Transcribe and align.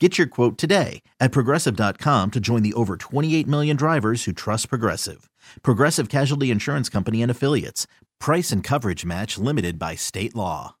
Get 0.00 0.18
your 0.18 0.26
quote 0.26 0.58
today 0.58 1.02
at 1.20 1.30
progressive.com 1.30 2.32
to 2.32 2.40
join 2.40 2.64
the 2.64 2.74
over 2.74 2.96
28 2.96 3.46
million 3.46 3.76
drivers 3.76 4.24
who 4.24 4.32
trust 4.32 4.68
Progressive. 4.68 5.30
Progressive 5.62 6.08
Casualty 6.08 6.50
Insurance 6.50 6.88
Company 6.88 7.22
and 7.22 7.30
Affiliates. 7.30 7.86
Price 8.18 8.50
and 8.50 8.64
coverage 8.64 9.04
match 9.04 9.38
limited 9.38 9.78
by 9.78 9.94
state 9.94 10.34
law. 10.34 10.74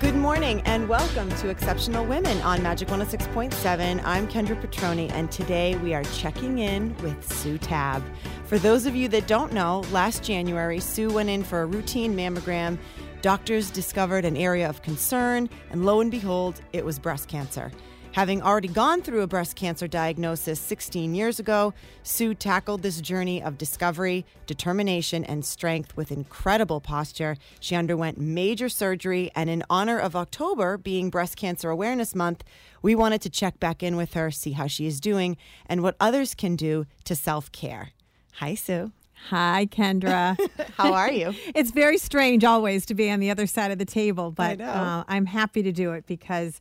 Good 0.00 0.14
morning 0.14 0.60
and 0.66 0.88
welcome 0.88 1.28
to 1.36 1.48
Exceptional 1.48 2.04
Women 2.04 2.40
on 2.42 2.62
Magic 2.62 2.86
106.7. 2.88 4.02
I'm 4.04 4.28
Kendra 4.28 4.60
Petroni 4.60 5.10
and 5.10 5.32
today 5.32 5.74
we 5.76 5.94
are 5.94 6.04
checking 6.04 6.60
in 6.60 6.96
with 6.98 7.28
Sue 7.32 7.58
Tabb. 7.58 8.04
For 8.50 8.58
those 8.58 8.84
of 8.84 8.96
you 8.96 9.06
that 9.10 9.28
don't 9.28 9.52
know, 9.52 9.84
last 9.92 10.24
January, 10.24 10.80
Sue 10.80 11.08
went 11.08 11.28
in 11.28 11.44
for 11.44 11.62
a 11.62 11.66
routine 11.66 12.16
mammogram. 12.16 12.78
Doctors 13.22 13.70
discovered 13.70 14.24
an 14.24 14.36
area 14.36 14.68
of 14.68 14.82
concern, 14.82 15.48
and 15.70 15.86
lo 15.86 16.00
and 16.00 16.10
behold, 16.10 16.60
it 16.72 16.84
was 16.84 16.98
breast 16.98 17.28
cancer. 17.28 17.70
Having 18.10 18.42
already 18.42 18.66
gone 18.66 19.02
through 19.02 19.20
a 19.20 19.28
breast 19.28 19.54
cancer 19.54 19.86
diagnosis 19.86 20.58
16 20.58 21.14
years 21.14 21.38
ago, 21.38 21.72
Sue 22.02 22.34
tackled 22.34 22.82
this 22.82 23.00
journey 23.00 23.40
of 23.40 23.56
discovery, 23.56 24.26
determination, 24.48 25.24
and 25.26 25.44
strength 25.44 25.96
with 25.96 26.10
incredible 26.10 26.80
posture. 26.80 27.36
She 27.60 27.76
underwent 27.76 28.18
major 28.18 28.68
surgery, 28.68 29.30
and 29.36 29.48
in 29.48 29.62
honor 29.70 30.00
of 30.00 30.16
October 30.16 30.76
being 30.76 31.08
Breast 31.08 31.36
Cancer 31.36 31.70
Awareness 31.70 32.16
Month, 32.16 32.42
we 32.82 32.96
wanted 32.96 33.20
to 33.20 33.30
check 33.30 33.60
back 33.60 33.80
in 33.80 33.94
with 33.94 34.14
her, 34.14 34.32
see 34.32 34.50
how 34.50 34.66
she 34.66 34.88
is 34.88 34.98
doing, 34.98 35.36
and 35.66 35.84
what 35.84 35.94
others 36.00 36.34
can 36.34 36.56
do 36.56 36.84
to 37.04 37.14
self 37.14 37.52
care. 37.52 37.92
Hi, 38.34 38.54
Sue. 38.54 38.92
Hi, 39.28 39.66
Kendra. 39.70 40.36
How 40.76 40.94
are 40.94 41.10
you? 41.10 41.34
it's 41.54 41.70
very 41.70 41.98
strange 41.98 42.44
always 42.44 42.86
to 42.86 42.94
be 42.94 43.10
on 43.10 43.20
the 43.20 43.30
other 43.30 43.46
side 43.46 43.70
of 43.70 43.78
the 43.78 43.84
table, 43.84 44.30
but 44.30 44.60
uh, 44.60 45.04
I'm 45.06 45.26
happy 45.26 45.62
to 45.62 45.72
do 45.72 45.92
it 45.92 46.06
because 46.06 46.60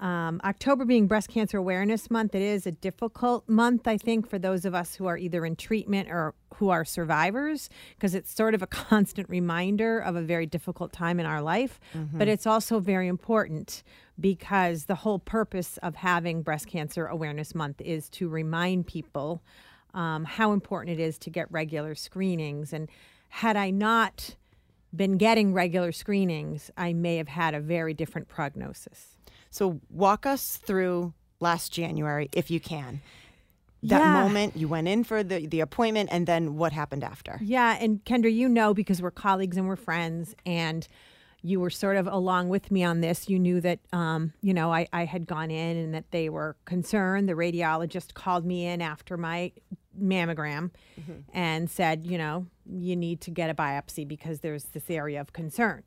um, 0.00 0.40
October 0.42 0.84
being 0.84 1.06
Breast 1.06 1.28
Cancer 1.28 1.58
Awareness 1.58 2.10
Month, 2.10 2.34
it 2.34 2.42
is 2.42 2.66
a 2.66 2.72
difficult 2.72 3.48
month, 3.48 3.86
I 3.86 3.98
think, 3.98 4.28
for 4.28 4.38
those 4.38 4.64
of 4.64 4.74
us 4.74 4.96
who 4.96 5.06
are 5.06 5.16
either 5.16 5.46
in 5.46 5.54
treatment 5.54 6.08
or 6.10 6.34
who 6.56 6.70
are 6.70 6.84
survivors, 6.84 7.70
because 7.94 8.14
it's 8.14 8.34
sort 8.34 8.54
of 8.54 8.62
a 8.62 8.66
constant 8.88 9.28
reminder 9.28 10.00
of 10.00 10.16
a 10.16 10.22
very 10.22 10.46
difficult 10.46 10.92
time 10.92 11.20
in 11.20 11.26
our 11.26 11.40
life. 11.40 11.78
But 12.12 12.26
it's 12.26 12.46
also 12.46 12.80
very 12.80 13.06
important 13.06 13.84
because 14.18 14.86
the 14.86 14.96
whole 14.96 15.20
purpose 15.20 15.78
of 15.84 15.94
having 15.94 16.42
Breast 16.42 16.66
Cancer 16.66 17.06
Awareness 17.06 17.54
Month 17.54 17.80
is 17.80 18.08
to 18.10 18.28
remind 18.28 18.88
people 18.88 19.42
um, 19.94 20.24
how 20.24 20.52
important 20.52 20.98
it 20.98 21.02
is 21.02 21.18
to 21.18 21.30
get 21.30 21.50
regular 21.50 21.94
screenings. 21.94 22.72
And 22.72 22.88
had 23.28 23.56
I 23.56 23.70
not 23.70 24.36
been 24.94 25.16
getting 25.16 25.54
regular 25.54 25.92
screenings, 25.92 26.70
I 26.76 26.92
may 26.92 27.16
have 27.16 27.28
had 27.28 27.54
a 27.54 27.60
very 27.60 27.94
different 27.94 28.28
prognosis. 28.28 29.16
So, 29.50 29.80
walk 29.90 30.26
us 30.26 30.56
through 30.56 31.14
last 31.40 31.72
January, 31.72 32.28
if 32.32 32.50
you 32.50 32.60
can. 32.60 33.00
That 33.82 34.00
Yeah. 34.02 34.12
moment 34.12 34.56
you 34.56 34.68
went 34.68 34.86
in 34.86 35.02
for 35.02 35.22
the, 35.24 35.46
the 35.46 35.60
appointment, 35.60 36.08
and 36.12 36.26
then 36.26 36.56
what 36.56 36.72
happened 36.72 37.02
after? 37.04 37.38
Yeah, 37.42 37.76
and 37.80 38.04
Kendra, 38.04 38.32
you 38.32 38.48
know 38.48 38.72
because 38.74 39.02
we're 39.02 39.10
colleagues 39.10 39.56
and 39.56 39.66
we're 39.66 39.76
friends, 39.76 40.34
and 40.46 40.86
you 41.42 41.58
were 41.58 41.70
sort 41.70 41.96
of 41.96 42.06
along 42.06 42.48
with 42.48 42.70
me 42.70 42.84
on 42.84 43.00
this. 43.00 43.28
You 43.28 43.38
knew 43.40 43.60
that, 43.62 43.80
um, 43.92 44.32
you 44.42 44.54
know, 44.54 44.72
I, 44.72 44.86
I 44.92 45.04
had 45.06 45.26
gone 45.26 45.50
in 45.50 45.76
and 45.76 45.92
that 45.94 46.12
they 46.12 46.28
were 46.28 46.56
concerned. 46.64 47.28
The 47.28 47.32
radiologist 47.32 48.14
called 48.14 48.46
me 48.46 48.64
in 48.66 48.80
after 48.80 49.16
my 49.16 49.50
mammogram 50.00 50.70
mm-hmm. 51.00 51.20
and 51.32 51.70
said, 51.70 52.06
you 52.06 52.18
know, 52.18 52.46
you 52.66 52.96
need 52.96 53.20
to 53.22 53.30
get 53.30 53.50
a 53.50 53.54
biopsy 53.54 54.06
because 54.06 54.40
there's 54.40 54.64
this 54.64 54.88
area 54.88 55.20
of 55.20 55.32
concern. 55.32 55.82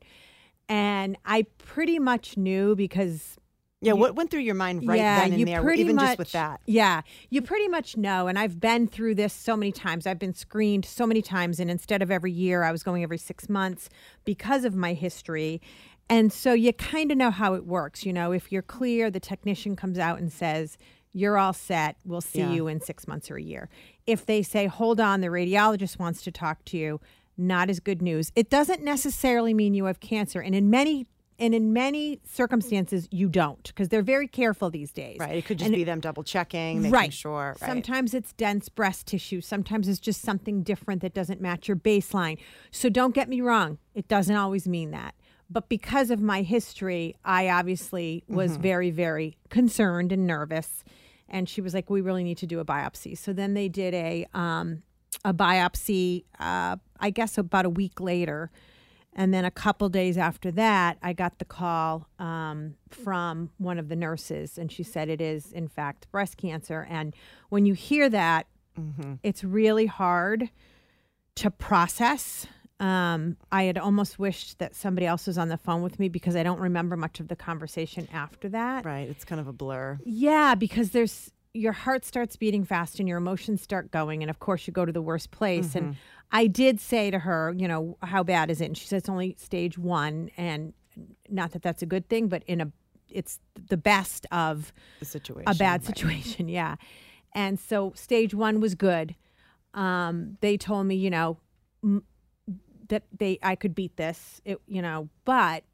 And 0.68 1.16
I 1.24 1.46
pretty 1.58 1.98
much 1.98 2.36
knew 2.36 2.74
because 2.74 3.36
Yeah, 3.82 3.92
what 3.92 4.16
went 4.16 4.30
through 4.30 4.40
your 4.40 4.54
mind 4.54 4.86
right 4.88 4.98
yeah, 4.98 5.20
then 5.20 5.32
and 5.32 5.40
you 5.40 5.46
there, 5.46 5.62
pretty 5.62 5.82
even 5.82 5.96
much, 5.96 6.06
just 6.06 6.18
with 6.18 6.32
that? 6.32 6.60
Yeah, 6.66 7.02
you 7.28 7.42
pretty 7.42 7.68
much 7.68 7.96
know. 7.96 8.26
And 8.26 8.38
I've 8.38 8.58
been 8.58 8.88
through 8.88 9.16
this 9.16 9.32
so 9.32 9.56
many 9.56 9.70
times. 9.70 10.06
I've 10.06 10.18
been 10.18 10.34
screened 10.34 10.84
so 10.84 11.06
many 11.06 11.20
times. 11.22 11.60
And 11.60 11.70
instead 11.70 12.02
of 12.02 12.10
every 12.10 12.32
year, 12.32 12.62
I 12.62 12.72
was 12.72 12.82
going 12.82 13.02
every 13.02 13.18
six 13.18 13.48
months 13.48 13.88
because 14.24 14.64
of 14.64 14.74
my 14.74 14.94
history. 14.94 15.60
And 16.08 16.32
so 16.32 16.52
you 16.52 16.72
kind 16.72 17.12
of 17.12 17.18
know 17.18 17.30
how 17.30 17.54
it 17.54 17.66
works. 17.66 18.06
You 18.06 18.12
know, 18.12 18.32
if 18.32 18.50
you're 18.50 18.62
clear, 18.62 19.10
the 19.10 19.20
technician 19.20 19.76
comes 19.76 19.98
out 19.98 20.18
and 20.18 20.32
says, 20.32 20.78
you're 21.16 21.38
all 21.38 21.52
set. 21.54 21.96
We'll 22.04 22.20
see 22.20 22.40
Yeah. 22.40 22.52
you 22.52 22.66
in 22.68 22.80
six 22.80 23.08
months 23.08 23.30
or 23.30 23.36
a 23.36 23.42
year. 23.42 23.68
If 24.06 24.26
they 24.26 24.42
say, 24.42 24.66
hold 24.66 25.00
on, 25.00 25.22
the 25.22 25.28
radiologist 25.28 25.98
wants 25.98 26.20
to 26.24 26.30
talk 26.30 26.62
to 26.66 26.76
you, 26.76 27.00
not 27.38 27.70
as 27.70 27.80
good 27.80 28.02
news. 28.02 28.32
It 28.36 28.50
doesn't 28.50 28.82
necessarily 28.82 29.54
mean 29.54 29.72
you 29.74 29.86
have 29.86 29.98
cancer. 30.00 30.40
And 30.40 30.54
in 30.54 30.68
many 30.70 31.06
and 31.38 31.54
in 31.54 31.70
many 31.72 32.18
circumstances 32.24 33.08
you 33.10 33.28
don't 33.28 33.62
because 33.64 33.88
they're 33.90 34.00
very 34.02 34.26
careful 34.26 34.70
these 34.70 34.90
days. 34.92 35.18
Right. 35.20 35.36
It 35.36 35.44
could 35.44 35.58
just 35.58 35.66
And 35.68 35.74
be 35.76 35.84
them 35.84 36.00
double 36.00 36.22
checking, 36.22 36.78
making 36.80 36.92
right. 36.92 37.12
sure. 37.12 37.56
Right. 37.60 37.68
Sometimes 37.70 38.14
it's 38.14 38.32
dense 38.34 38.68
breast 38.70 39.06
tissue. 39.06 39.40
Sometimes 39.42 39.86
it's 39.88 40.00
just 40.00 40.22
something 40.22 40.62
different 40.62 41.02
that 41.02 41.12
doesn't 41.14 41.40
match 41.42 41.68
your 41.68 41.76
baseline. 41.76 42.38
So 42.70 42.88
don't 42.88 43.14
get 43.14 43.28
me 43.28 43.40
wrong. 43.42 43.78
It 43.94 44.08
doesn't 44.08 44.34
always 44.36 44.66
mean 44.66 44.92
that. 44.92 45.14
But 45.50 45.68
because 45.68 46.10
of 46.10 46.20
my 46.20 46.40
history, 46.42 47.16
I 47.24 47.48
obviously 47.50 48.24
was 48.28 48.52
Mm-hmm. 48.52 48.62
very, 48.62 48.90
very 48.90 49.36
concerned 49.50 50.12
and 50.12 50.26
nervous. 50.26 50.84
And 51.28 51.48
she 51.48 51.60
was 51.60 51.74
like, 51.74 51.90
"We 51.90 52.00
really 52.00 52.24
need 52.24 52.38
to 52.38 52.46
do 52.46 52.60
a 52.60 52.64
biopsy." 52.64 53.16
So 53.18 53.32
then 53.32 53.54
they 53.54 53.68
did 53.68 53.94
a 53.94 54.26
um, 54.34 54.82
a 55.24 55.34
biopsy. 55.34 56.24
Uh, 56.38 56.76
I 57.00 57.10
guess 57.10 57.36
about 57.38 57.66
a 57.66 57.70
week 57.70 58.00
later, 58.00 58.50
and 59.12 59.32
then 59.32 59.44
a 59.44 59.50
couple 59.50 59.88
days 59.88 60.18
after 60.18 60.50
that, 60.52 60.98
I 61.02 61.14
got 61.14 61.38
the 61.38 61.44
call 61.44 62.06
um, 62.18 62.74
from 62.90 63.50
one 63.58 63.78
of 63.78 63.88
the 63.88 63.96
nurses, 63.96 64.58
and 64.58 64.70
she 64.70 64.82
said 64.82 65.08
it 65.08 65.20
is, 65.20 65.52
in 65.52 65.68
fact, 65.68 66.06
breast 66.12 66.36
cancer. 66.36 66.86
And 66.88 67.14
when 67.48 67.64
you 67.66 67.74
hear 67.74 68.08
that, 68.10 68.46
it's 69.22 69.42
really 69.42 69.86
hard 69.86 70.50
to 71.36 71.50
process. 71.50 72.46
Um, 72.78 73.36
I 73.50 73.64
had 73.64 73.78
almost 73.78 74.18
wished 74.18 74.58
that 74.58 74.74
somebody 74.74 75.06
else 75.06 75.26
was 75.26 75.38
on 75.38 75.48
the 75.48 75.56
phone 75.56 75.82
with 75.82 75.98
me 75.98 76.08
because 76.10 76.36
I 76.36 76.42
don't 76.42 76.60
remember 76.60 76.96
much 76.96 77.20
of 77.20 77.28
the 77.28 77.36
conversation 77.36 78.06
after 78.12 78.48
that. 78.50 78.84
right. 78.84 79.08
It's 79.08 79.24
kind 79.24 79.40
of 79.40 79.46
a 79.48 79.52
blur. 79.52 79.98
Yeah, 80.04 80.54
because 80.54 80.90
there's 80.90 81.30
your 81.54 81.72
heart 81.72 82.04
starts 82.04 82.36
beating 82.36 82.64
fast 82.66 82.98
and 83.00 83.08
your 83.08 83.16
emotions 83.16 83.62
start 83.62 83.90
going, 83.90 84.22
and 84.22 84.28
of 84.28 84.40
course 84.40 84.66
you 84.66 84.74
go 84.74 84.84
to 84.84 84.92
the 84.92 85.00
worst 85.00 85.30
place. 85.30 85.74
And 85.74 85.96
I 86.30 86.48
did 86.48 86.80
say 86.82 87.10
to 87.10 87.18
her, 87.20 87.54
you 87.56 87.66
know, 87.66 87.96
how 88.02 88.22
bad 88.22 88.50
is 88.50 88.60
it? 88.60 88.66
And 88.66 88.76
she 88.76 88.86
said 88.86 88.98
it's 88.98 89.08
only 89.08 89.36
stage 89.38 89.78
one, 89.78 90.30
and 90.36 90.74
not 91.30 91.52
that 91.52 91.62
that's 91.62 91.80
a 91.80 91.86
good 91.86 92.08
thing, 92.10 92.28
but 92.28 92.42
in 92.46 92.60
a 92.60 92.70
it's 93.08 93.38
the 93.68 93.76
best 93.78 94.26
of 94.32 94.70
The 94.98 95.06
situation. 95.06 95.44
a 95.46 95.54
bad 95.54 95.80
right. 95.80 95.84
situation. 95.96 96.48
Yeah. 96.48 96.74
And 97.34 97.58
so 97.58 97.92
stage 97.94 98.34
one 98.34 98.60
was 98.60 98.74
good. 98.74 99.14
Um, 99.72 100.36
they 100.42 100.58
told 100.58 100.86
me, 100.86 100.96
you 100.96 101.08
know, 101.10 101.38
m- 101.82 102.02
that 102.88 103.04
they 103.16 103.38
I 103.42 103.54
could 103.54 103.74
beat 103.74 103.96
this. 103.96 104.40
It, 104.44 104.60
you 104.66 104.82
know, 104.82 105.08
but 105.24 105.64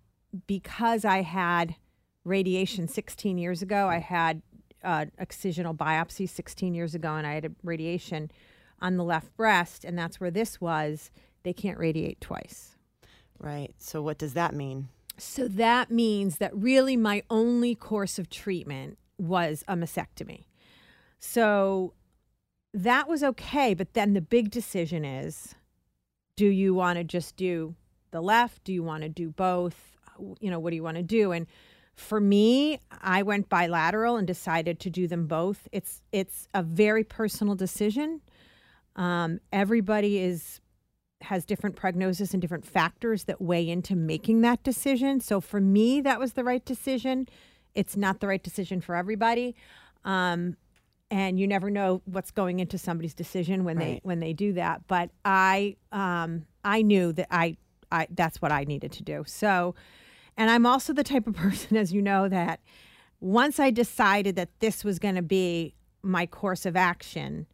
because 0.46 1.04
I 1.04 1.22
had 1.22 1.76
radiation 2.24 2.88
16 2.88 3.38
years 3.38 3.62
ago, 3.62 3.88
I 3.88 3.98
had 3.98 4.42
uh, 4.82 5.06
excisional 5.20 5.76
biopsy 5.76 6.28
16 6.28 6.74
years 6.74 6.94
ago, 6.94 7.14
and 7.14 7.26
I 7.26 7.34
had 7.34 7.44
a 7.44 7.50
radiation. 7.62 8.30
on 8.80 8.96
the 8.96 9.04
left 9.04 9.36
breast, 9.36 9.84
and 9.84 9.96
that's 9.96 10.18
where 10.18 10.30
this 10.30 10.60
was, 10.60 11.12
they 11.44 11.52
can't 11.52 11.78
radiate 11.78 12.20
twice. 12.20 12.76
Right. 13.38 13.72
So 13.78 14.02
what 14.02 14.18
does 14.18 14.34
that 14.34 14.54
mean? 14.54 14.88
So 15.18 15.46
that 15.46 15.90
means 15.90 16.38
that 16.38 16.54
really 16.54 16.96
my 16.96 17.22
only 17.30 17.74
course 17.74 18.18
of 18.18 18.28
treatment 18.28 18.98
was 19.18 19.62
a 19.68 19.76
mastectomy. 19.76 20.46
So 21.18 21.94
that 22.74 23.08
was 23.08 23.22
okay. 23.22 23.74
But 23.74 23.94
then 23.94 24.14
the 24.14 24.20
big 24.20 24.50
decision 24.50 25.04
is 25.04 25.54
do 26.36 26.46
you 26.46 26.74
want 26.74 26.98
to 26.98 27.04
just 27.04 27.36
do 27.36 27.74
the 28.10 28.20
left? 28.20 28.64
Do 28.64 28.72
you 28.72 28.82
want 28.82 29.02
to 29.02 29.08
do 29.08 29.30
both? 29.30 29.76
You 30.40 30.50
know, 30.50 30.58
what 30.58 30.70
do 30.70 30.76
you 30.76 30.82
want 30.82 30.96
to 30.96 31.02
do? 31.02 31.32
And 31.32 31.46
for 31.94 32.20
me, 32.20 32.80
I 33.00 33.22
went 33.22 33.48
bilateral 33.48 34.16
and 34.16 34.26
decided 34.26 34.80
to 34.80 34.90
do 34.90 35.06
them 35.06 35.26
both. 35.26 35.68
It's 35.72 36.02
it's 36.12 36.48
a 36.54 36.62
very 36.62 37.04
personal 37.04 37.54
decision. 37.54 38.20
Um, 38.96 39.40
everybody 39.52 40.18
is 40.18 40.60
has 41.22 41.44
different 41.44 41.76
prognosis 41.76 42.32
and 42.32 42.42
different 42.42 42.66
factors 42.66 43.24
that 43.24 43.40
weigh 43.40 43.68
into 43.68 43.94
making 43.94 44.40
that 44.40 44.62
decision. 44.62 45.20
So 45.20 45.40
for 45.40 45.60
me, 45.60 46.00
that 46.00 46.18
was 46.18 46.32
the 46.32 46.44
right 46.44 46.64
decision. 46.64 47.28
It's 47.74 47.96
not 47.96 48.20
the 48.20 48.26
right 48.26 48.42
decision 48.42 48.80
for 48.80 48.96
everybody. 48.96 49.54
Um, 50.04 50.56
and 51.12 51.38
you 51.38 51.46
never 51.46 51.68
know 51.68 52.00
what's 52.06 52.30
going 52.30 52.58
into 52.58 52.78
somebody's 52.78 53.12
decision 53.12 53.64
when 53.64 53.76
they 53.76 54.00
when 54.02 54.18
they 54.18 54.32
do 54.32 54.54
that. 54.54 54.86
But 54.88 55.10
I 55.26 55.76
um, 55.92 56.46
I 56.64 56.80
knew 56.80 57.12
that 57.12 57.28
I 57.30 57.58
I 57.92 58.08
that's 58.10 58.40
what 58.40 58.50
I 58.50 58.64
needed 58.64 58.92
to 58.92 59.02
do. 59.02 59.22
So, 59.26 59.74
and 60.38 60.50
I'm 60.50 60.64
also 60.64 60.94
the 60.94 61.04
type 61.04 61.26
of 61.26 61.34
person, 61.46 61.76
as 61.76 61.92
you 61.92 62.00
know, 62.00 62.30
that 62.30 62.60
once 63.20 63.60
I 63.60 63.70
decided 63.70 64.36
that 64.36 64.48
this 64.60 64.84
was 64.84 64.98
going 64.98 65.16
to 65.16 65.22
be 65.22 65.74
my 66.02 66.24
course 66.24 66.64
of 66.64 66.76
action, 66.76 67.46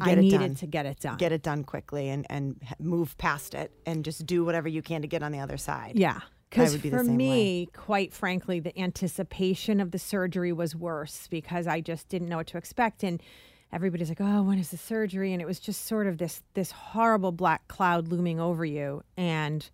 I 0.00 0.06
Get 0.06 0.18
it 0.18 0.20
needed 0.22 0.38
done. 0.40 0.54
to 0.56 0.66
get 0.66 0.84
it 0.84 0.98
done. 0.98 1.16
Get 1.16 1.30
it 1.30 1.42
done 1.44 1.62
quickly 1.62 2.08
and 2.08 2.26
and 2.28 2.60
move 2.80 3.16
past 3.18 3.54
it 3.54 3.70
and 3.86 4.04
just 4.04 4.26
do 4.26 4.44
whatever 4.44 4.66
you 4.68 4.82
can 4.82 5.00
to 5.02 5.08
get 5.08 5.22
on 5.22 5.30
the 5.30 5.38
other 5.38 5.56
side. 5.56 5.92
Yeah. 5.94 6.20
Because 6.54 6.72
would 6.72 6.82
be 6.82 6.90
the 6.90 6.98
for 6.98 7.04
same 7.04 7.12
way. 7.12 7.16
me, 7.16 7.68
quite 7.72 8.12
frankly, 8.12 8.60
the 8.60 8.78
anticipation 8.78 9.80
of 9.80 9.90
the 9.90 9.98
surgery 9.98 10.52
was 10.52 10.76
worse 10.76 11.26
because 11.28 11.66
I 11.66 11.80
just 11.80 12.08
didn't 12.08 12.28
know 12.28 12.36
what 12.36 12.46
to 12.48 12.58
expect. 12.58 13.02
And 13.02 13.22
everybody's 13.72 14.08
like, 14.08 14.20
oh, 14.20 14.42
when 14.42 14.58
is 14.58 14.70
the 14.70 14.76
surgery? 14.76 15.32
And 15.32 15.42
it 15.42 15.46
was 15.46 15.58
just 15.58 15.86
sort 15.86 16.06
of 16.06 16.18
this 16.18 16.42
this 16.54 16.70
horrible 16.70 17.32
black 17.32 17.66
cloud 17.68 18.08
looming 18.08 18.40
over 18.40 18.64
you. 18.64 19.02
And 19.16 19.68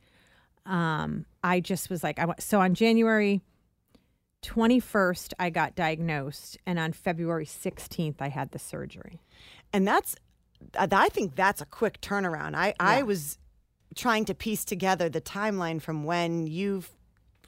um, 0.67 1.27
I 1.45 1.61
just 1.61 1.91
was 1.91 2.03
like, 2.03 2.19
I 2.19 2.27
so 2.39 2.61
on 2.61 2.75
January 2.75 3.43
21st, 4.43 5.35
I 5.39 5.51
got 5.51 5.75
diagnosed. 5.75 6.57
And 6.67 6.79
on 6.79 6.93
February 6.93 7.45
16th, 7.45 8.17
I 8.21 8.29
had 8.29 8.53
the 8.53 8.59
surgery. 8.59 9.21
And 9.73 9.87
that's 9.87 10.17
I 10.75 11.09
think 11.09 11.37
that's 11.37 11.61
a 11.61 11.67
quick 11.67 12.01
turnaround. 12.01 12.55
I 12.55 12.75
I 12.81 13.03
was 13.03 13.39
trying 13.95 14.25
to 14.27 14.35
piece 14.35 14.65
together 14.65 15.09
the 15.09 15.21
timeline 15.21 15.81
from 15.81 16.05
when 16.05 16.47
you 16.47 16.85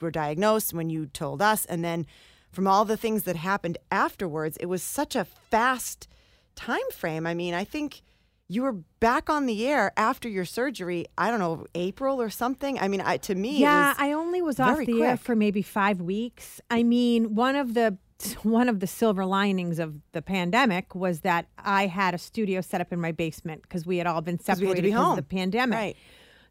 were 0.01 0.11
diagnosed, 0.11 0.73
when 0.73 0.89
you 0.89 1.05
told 1.07 1.41
us, 1.41 1.65
and 1.65 1.83
then 1.83 2.05
from 2.51 2.67
all 2.67 2.85
the 2.85 2.97
things 2.97 3.23
that 3.23 3.35
happened 3.35 3.77
afterwards. 3.91 4.57
It 4.57 4.67
was 4.67 4.83
such 4.83 5.15
a 5.15 5.25
fast 5.25 6.07
time 6.55 6.89
frame. 6.91 7.25
I 7.25 7.33
mean, 7.33 7.53
I 7.53 7.63
think 7.63 8.01
you 8.47 8.61
were 8.61 8.73
back 8.99 9.29
on 9.29 9.45
the 9.45 9.65
air 9.67 9.91
after 9.97 10.29
your 10.29 10.45
surgery. 10.45 11.05
I 11.17 11.31
don't 11.31 11.39
know, 11.39 11.65
April 11.73 12.21
or 12.21 12.29
something. 12.29 12.77
I 12.77 12.87
mean, 12.87 13.01
I, 13.01 13.17
to 13.17 13.35
me, 13.35 13.59
yeah, 13.59 13.95
I 13.97 14.11
only 14.11 14.41
was 14.41 14.59
off 14.59 14.85
the 14.85 15.01
air 15.01 15.17
for 15.17 15.35
maybe 15.35 15.61
five 15.61 16.01
weeks. 16.01 16.61
I 16.69 16.83
mean, 16.83 17.35
one 17.35 17.55
of 17.55 17.73
the 17.73 17.97
one 18.43 18.69
of 18.69 18.79
the 18.79 18.87
silver 18.87 19.25
linings 19.25 19.79
of 19.79 19.99
the 20.11 20.21
pandemic 20.21 20.95
was 20.95 21.21
that 21.21 21.47
I 21.57 21.87
had 21.87 22.13
a 22.13 22.17
studio 22.17 22.61
set 22.61 22.81
up 22.81 22.93
in 22.93 23.01
my 23.01 23.11
basement 23.11 23.63
because 23.63 23.85
we 23.85 23.97
had 23.97 24.07
all 24.07 24.21
been 24.21 24.39
separated 24.39 24.75
to 24.75 24.81
be 24.83 24.89
because 24.89 25.09
of 25.11 25.15
the 25.15 25.23
pandemic. 25.23 25.77
right. 25.77 25.97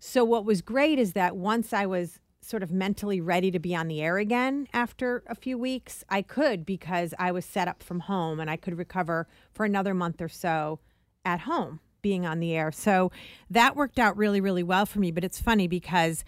So 0.04 0.24
what 0.24 0.44
was 0.44 0.62
great 0.62 0.98
is 0.98 1.12
that 1.12 1.36
once 1.36 1.72
I 1.72 1.86
was 1.86 2.18
sort 2.40 2.64
of 2.64 2.72
mentally 2.72 3.20
ready 3.20 3.52
to 3.52 3.60
be 3.60 3.72
on 3.72 3.86
the 3.86 4.02
air 4.02 4.18
again 4.18 4.66
after 4.72 5.22
a 5.28 5.36
few 5.36 5.56
weeks, 5.56 6.02
I 6.08 6.22
could 6.22 6.66
because 6.66 7.14
I 7.20 7.30
was 7.30 7.44
set 7.44 7.68
up 7.68 7.84
from 7.84 8.00
home 8.00 8.40
and 8.40 8.50
I 8.50 8.56
could 8.56 8.76
recover 8.76 9.28
for 9.52 9.64
another 9.64 9.94
month 9.94 10.20
or 10.20 10.28
so 10.28 10.80
at 11.24 11.42
home 11.42 11.78
being 12.02 12.26
on 12.26 12.40
the 12.40 12.52
air. 12.52 12.72
So 12.72 13.12
that 13.48 13.76
worked 13.76 14.00
out 14.00 14.16
really 14.16 14.40
really 14.40 14.64
well 14.64 14.86
for 14.86 14.98
me, 14.98 15.12
but 15.12 15.22
it's 15.22 15.40
funny 15.40 15.68
because 15.68 16.24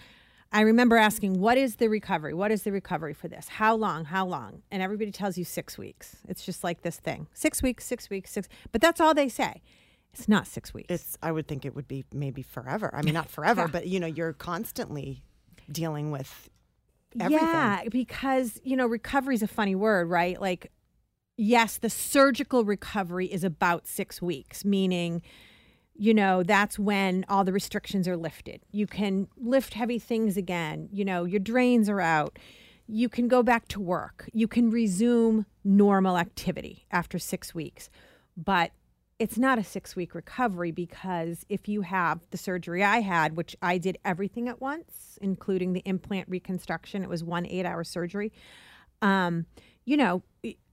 I 0.52 0.60
remember 0.60 0.96
asking, 0.96 1.40
"What 1.40 1.58
is 1.58 1.76
the 1.76 1.88
recovery? 1.88 2.32
What 2.32 2.52
is 2.52 2.62
the 2.62 2.70
recovery 2.70 3.12
for 3.12 3.26
this? 3.26 3.48
How 3.48 3.74
long? 3.74 4.04
How 4.04 4.24
long?" 4.24 4.62
And 4.70 4.84
everybody 4.84 5.10
tells 5.10 5.36
you 5.36 5.44
6 5.44 5.76
weeks. 5.76 6.18
It's 6.28 6.46
just 6.46 6.62
like 6.62 6.82
this 6.82 6.98
thing. 6.98 7.26
6 7.34 7.60
weeks, 7.60 7.84
6 7.84 8.08
weeks, 8.08 8.30
6. 8.30 8.46
But 8.70 8.80
that's 8.80 9.00
all 9.00 9.14
they 9.14 9.28
say. 9.28 9.62
It's 10.18 10.28
not 10.28 10.46
6 10.46 10.72
weeks. 10.74 10.86
It's. 10.90 11.18
I 11.22 11.32
would 11.32 11.46
think 11.48 11.64
it 11.64 11.74
would 11.74 11.88
be 11.88 12.04
maybe 12.12 12.42
forever. 12.42 12.90
I 12.94 13.02
mean, 13.02 13.14
not 13.14 13.28
forever, 13.38 13.68
but 13.68 13.86
you 13.86 14.00
know, 14.00 14.06
you're 14.06 14.32
constantly 14.32 15.22
dealing 15.70 16.10
with 16.10 16.50
everything. 17.18 17.46
Yeah, 17.46 17.84
because 17.90 18.60
you 18.64 18.76
know, 18.76 18.86
recovery 18.86 19.34
is 19.34 19.42
a 19.42 19.48
funny 19.48 19.74
word, 19.74 20.08
right? 20.08 20.40
Like, 20.40 20.70
yes, 21.36 21.78
the 21.78 21.90
surgical 21.90 22.64
recovery 22.64 23.26
is 23.26 23.44
about 23.44 23.86
six 23.86 24.22
weeks, 24.22 24.64
meaning, 24.64 25.22
you 25.94 26.14
know, 26.14 26.42
that's 26.42 26.78
when 26.78 27.24
all 27.28 27.44
the 27.44 27.52
restrictions 27.52 28.08
are 28.08 28.16
lifted. 28.16 28.60
You 28.72 28.86
can 28.86 29.28
lift 29.36 29.74
heavy 29.74 29.98
things 29.98 30.36
again. 30.36 30.88
You 30.92 31.04
know, 31.04 31.24
your 31.24 31.40
drains 31.40 31.88
are 31.88 32.00
out. 32.00 32.38
You 32.86 33.08
can 33.08 33.28
go 33.28 33.42
back 33.42 33.68
to 33.68 33.80
work. 33.80 34.28
You 34.32 34.46
can 34.46 34.70
resume 34.70 35.46
normal 35.62 36.18
activity 36.18 36.86
after 36.90 37.18
six 37.18 37.54
weeks. 37.54 37.88
But 38.36 38.72
it's 39.24 39.38
not 39.38 39.58
a 39.58 39.64
six 39.64 39.96
week 39.96 40.14
recovery 40.14 40.70
because 40.70 41.46
if 41.48 41.66
you 41.66 41.80
have 41.80 42.20
the 42.30 42.36
surgery 42.36 42.84
I 42.84 43.00
had, 43.00 43.38
which 43.38 43.56
I 43.62 43.78
did 43.78 43.96
everything 44.04 44.50
at 44.50 44.60
once, 44.60 45.18
including 45.22 45.72
the 45.72 45.80
implant 45.86 46.28
reconstruction, 46.28 47.02
it 47.02 47.08
was 47.08 47.24
one 47.24 47.46
eight 47.46 47.64
hour 47.64 47.84
surgery. 47.84 48.34
Um, 49.00 49.46
you 49.86 49.96
know, 49.96 50.22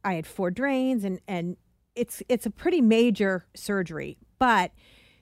I 0.03 0.15
had 0.15 0.27
four 0.27 0.51
drains 0.51 1.06
and, 1.06 1.21
and 1.30 1.56
it's 1.95 2.21
it's 2.27 2.45
a 2.45 2.50
pretty 2.50 2.81
major 2.81 3.45
surgery, 3.53 4.18
but 4.38 4.71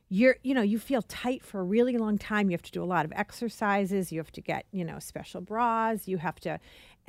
you're 0.10 0.38
you 0.42 0.56
know 0.56 0.64
you 0.64 0.80
feel 0.80 1.04
tight 1.04 1.46
for 1.46 1.60
a 1.60 1.64
really 1.64 2.00
long 2.00 2.18
time 2.18 2.50
you 2.50 2.56
have 2.56 2.64
to 2.64 2.72
do 2.72 2.84
a 2.84 2.92
lot 2.96 3.06
of 3.06 3.14
exercises 3.16 4.12
you 4.12 4.18
have 4.18 4.32
to 4.32 4.42
get 4.42 4.66
you 4.72 4.84
know 4.84 4.98
special 4.98 5.40
bras 5.40 6.08
you 6.08 6.18
have 6.18 6.40
to 6.40 6.60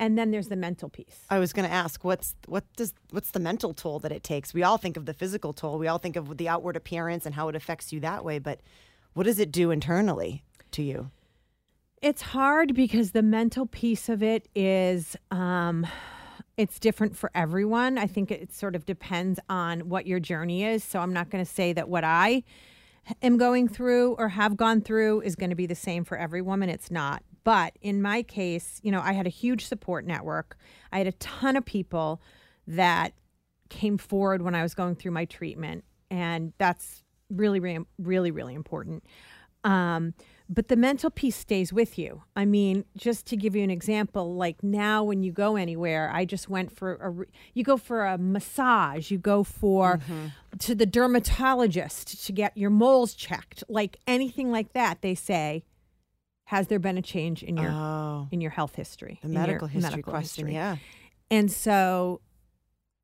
and 0.01 0.17
then 0.17 0.31
there's 0.31 0.49
the 0.49 0.57
mental 0.57 0.89
piece 0.89 1.25
I 1.29 1.39
was 1.39 1.53
going 1.53 1.67
to 1.67 1.73
ask 1.73 2.03
what's 2.03 2.35
what 2.47 2.65
does 2.75 2.93
what's 3.11 3.31
the 3.31 3.39
mental 3.39 3.73
toll 3.73 3.99
that 3.99 4.11
it 4.11 4.23
takes? 4.23 4.53
We 4.53 4.63
all 4.63 4.77
think 4.77 4.97
of 4.97 5.05
the 5.05 5.13
physical 5.13 5.53
toll. 5.53 5.77
We 5.77 5.87
all 5.87 5.99
think 5.99 6.17
of 6.17 6.35
the 6.35 6.49
outward 6.49 6.75
appearance 6.75 7.25
and 7.25 7.35
how 7.35 7.47
it 7.47 7.55
affects 7.55 7.93
you 7.93 8.01
that 8.01 8.25
way, 8.25 8.39
but 8.39 8.59
what 9.13 9.23
does 9.23 9.39
it 9.39 9.51
do 9.51 9.71
internally 9.71 10.43
to 10.71 10.81
you? 10.81 11.11
It's 12.01 12.23
hard 12.23 12.73
because 12.73 13.11
the 13.11 13.21
mental 13.21 13.67
piece 13.67 14.09
of 14.09 14.21
it 14.21 14.49
is 14.55 15.15
um 15.29 15.87
it's 16.57 16.79
different 16.79 17.15
for 17.15 17.31
everyone. 17.33 17.97
I 17.97 18.07
think 18.07 18.29
it 18.29 18.53
sort 18.53 18.75
of 18.75 18.85
depends 18.85 19.39
on 19.49 19.87
what 19.87 20.05
your 20.05 20.19
journey 20.19 20.63
is. 20.65 20.83
So 20.83 20.99
I'm 20.99 21.13
not 21.13 21.29
going 21.29 21.43
to 21.43 21.49
say 21.49 21.73
that 21.73 21.87
what 21.87 22.03
I 22.03 22.43
am 23.21 23.37
going 23.37 23.67
through 23.67 24.13
or 24.15 24.29
have 24.29 24.57
gone 24.57 24.81
through 24.81 25.21
is 25.21 25.35
going 25.35 25.49
to 25.49 25.55
be 25.55 25.65
the 25.65 25.75
same 25.75 26.03
for 26.03 26.17
every 26.17 26.41
woman. 26.41 26.69
It's 26.69 26.91
not. 26.91 27.23
But 27.43 27.77
in 27.81 28.01
my 28.01 28.23
case, 28.23 28.79
you 28.83 28.91
know, 28.91 29.01
I 29.01 29.13
had 29.13 29.25
a 29.25 29.31
huge 29.31 29.65
support 29.65 30.05
network. 30.05 30.57
I 30.91 30.99
had 30.99 31.07
a 31.07 31.13
ton 31.13 31.55
of 31.55 31.65
people 31.65 32.21
that 32.67 33.13
came 33.69 33.97
forward 33.97 34.41
when 34.41 34.53
I 34.53 34.61
was 34.61 34.73
going 34.73 34.95
through 34.95 35.11
my 35.11 35.25
treatment, 35.25 35.83
and 36.09 36.53
that's 36.57 37.03
really, 37.29 37.59
really, 37.59 37.85
really, 37.97 38.31
really 38.31 38.53
important. 38.53 39.03
Um, 39.63 40.13
but 40.49 40.67
the 40.67 40.75
mental 40.75 41.09
piece 41.09 41.37
stays 41.37 41.71
with 41.71 41.97
you. 41.97 42.23
I 42.35 42.45
mean, 42.45 42.83
just 42.97 43.25
to 43.27 43.37
give 43.37 43.55
you 43.55 43.63
an 43.63 43.69
example, 43.71 44.35
like 44.35 44.61
now 44.63 45.03
when 45.03 45.23
you 45.23 45.31
go 45.31 45.55
anywhere, 45.55 46.11
I 46.13 46.25
just 46.25 46.49
went 46.49 46.75
for 46.75 46.95
a, 46.95 47.09
re- 47.09 47.27
you 47.53 47.63
go 47.63 47.77
for 47.77 48.05
a 48.05 48.17
massage, 48.17 49.11
you 49.11 49.17
go 49.17 49.43
for 49.43 50.01
to 50.59 50.75
the 50.75 50.85
dermatologist 50.85 52.25
to 52.25 52.33
get 52.33 52.57
your 52.57 52.69
moles 52.69 53.13
checked, 53.13 53.63
like 53.69 53.97
anything 54.05 54.51
like 54.51 54.73
that. 54.73 55.01
They 55.01 55.15
say, 55.15 55.63
has 56.51 56.67
there 56.67 56.79
been 56.79 56.97
a 56.97 57.01
change 57.01 57.43
in 57.43 57.55
your 57.55 57.71
Oh, 57.71 58.27
in 58.29 58.41
your 58.41 58.51
health 58.51 58.75
history, 58.75 59.19
the 59.21 59.29
medical 59.29 59.69
history 59.69 59.89
medical 59.89 60.11
question. 60.11 60.47
history? 60.47 60.53
Yeah. 60.55 60.75
And 61.29 61.49
so, 61.49 62.19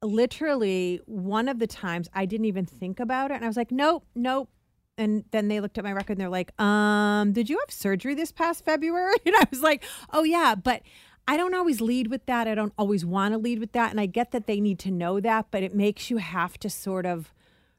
literally, 0.02 1.00
one 1.06 1.48
of 1.48 1.58
the 1.60 1.66
times 1.66 2.10
I 2.14 2.26
didn't 2.26 2.44
even 2.48 2.66
think 2.66 3.00
about 3.00 3.32
it. 3.32 3.36
And 3.36 3.46
I 3.46 3.48
was 3.48 3.56
like, 3.56 3.72
nope, 3.72 4.04
nope. 4.16 4.50
And 4.98 5.24
then 5.32 5.48
they 5.48 5.62
looked 5.62 5.78
at 5.78 5.86
my 5.86 5.94
record 5.94 6.14
and 6.14 6.22
they're 6.22 6.28
like, 6.28 6.60
um, 6.60 7.32
did 7.32 7.50
you 7.50 7.58
have 7.60 7.72
surgery 7.74 8.16
this 8.16 8.34
past 8.34 8.66
February? 8.66 9.16
And 9.26 9.36
I 9.38 9.48
was 9.50 9.62
like, 9.62 9.82
oh, 10.12 10.24
yeah. 10.24 10.56
But 10.56 10.82
I 11.26 11.38
don't 11.38 11.54
always 11.54 11.80
lead 11.80 12.08
with 12.08 12.26
that. 12.26 12.50
I 12.50 12.56
don't 12.56 12.74
always 12.78 13.06
want 13.06 13.34
to 13.34 13.38
lead 13.38 13.60
with 13.60 13.72
that. 13.72 13.92
And 13.92 14.00
I 14.02 14.08
get 14.08 14.32
that 14.32 14.46
they 14.48 14.60
need 14.60 14.78
to 14.80 14.92
know 14.92 15.22
that, 15.22 15.48
but 15.52 15.64
it 15.64 15.74
makes 15.74 16.10
you 16.10 16.18
have 16.18 16.58
to 16.60 16.70
sort 16.70 17.06
of 17.06 17.34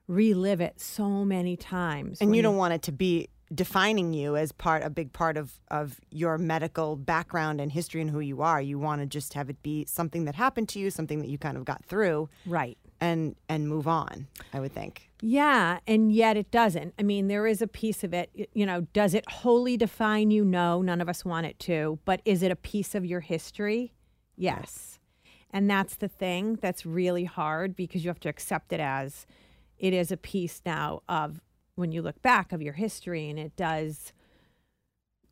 relive 0.07 0.63
it 0.63 0.81
so 0.81 1.27
many 1.27 1.59
times. 1.59 2.23
And 2.23 2.35
you 2.35 2.41
don't 2.41 2.57
want 2.57 2.73
it 2.73 2.81
to 2.83 2.93
be 2.93 3.29
defining 3.55 4.12
you 4.12 4.37
as 4.37 4.52
part 4.52 4.83
a 4.83 4.90
big 4.90 5.12
part 5.12 5.37
of 5.37 5.59
of 5.71 6.00
your 6.11 6.37
medical 6.38 6.97
background 6.97 7.61
and 7.61 7.73
history 7.73 8.00
and 8.00 8.11
who 8.11 8.21
you 8.21 8.43
are. 8.43 8.61
You 8.61 8.78
want 8.78 9.00
to 9.00 9.07
just 9.07 9.35
have 9.35 9.49
it 9.49 9.62
be 9.62 9.85
something 9.87 10.25
that 10.26 10.35
happened 10.35 10.69
to 10.71 10.78
you, 10.78 10.90
something 10.90 11.21
that 11.21 11.28
you 11.28 11.38
kind 11.38 11.57
of 11.57 11.64
got 11.64 11.85
through 11.85 12.28
Right. 12.47 12.76
and 13.00 13.37
and 13.49 13.69
move 13.69 13.88
on, 13.88 14.26
I 14.52 14.61
would 14.61 14.73
think. 14.73 15.11
Yeah, 15.21 15.78
and 15.87 16.12
yet 16.12 16.37
it 16.37 16.50
doesn't. 16.50 16.95
I 16.99 17.02
mean, 17.02 17.26
there 17.28 17.47
is 17.47 17.61
a 17.61 17.67
piece 17.67 18.05
of 18.05 18.14
it. 18.14 18.31
You 18.55 18.67
know, 18.67 18.83
does 18.93 19.14
it 19.14 19.28
wholly 19.28 19.76
define 19.76 20.31
you? 20.31 20.45
No, 20.45 20.81
none 20.83 21.00
of 21.00 21.09
us 21.09 21.25
want 21.25 21.47
it 21.47 21.59
to. 21.61 21.99
But 22.05 22.21
is 22.25 22.43
it 22.43 22.52
a 22.52 22.57
piece 22.57 22.95
of 22.95 23.05
your 23.05 23.21
history? 23.21 23.95
Yes. 24.37 24.99
And 25.50 25.69
that's 25.69 25.97
the 25.97 26.09
thing 26.09 26.57
that's 26.61 26.85
really 26.85 27.25
hard 27.25 27.75
because 27.75 28.05
you 28.05 28.11
have 28.11 28.21
to 28.21 28.28
accept 28.28 28.73
it 28.73 28.81
as 28.81 29.26
it 29.78 29.95
is 29.95 30.12
a 30.12 30.17
piece 30.17 30.61
now 30.67 31.02
of 31.09 31.40
when 31.78 31.92
you 31.92 32.02
look 32.02 32.20
back 32.23 32.52
of 32.52 32.61
your 32.61 32.75
history, 32.75 33.30
and 33.30 33.38
it 33.38 33.54
does, 33.56 34.12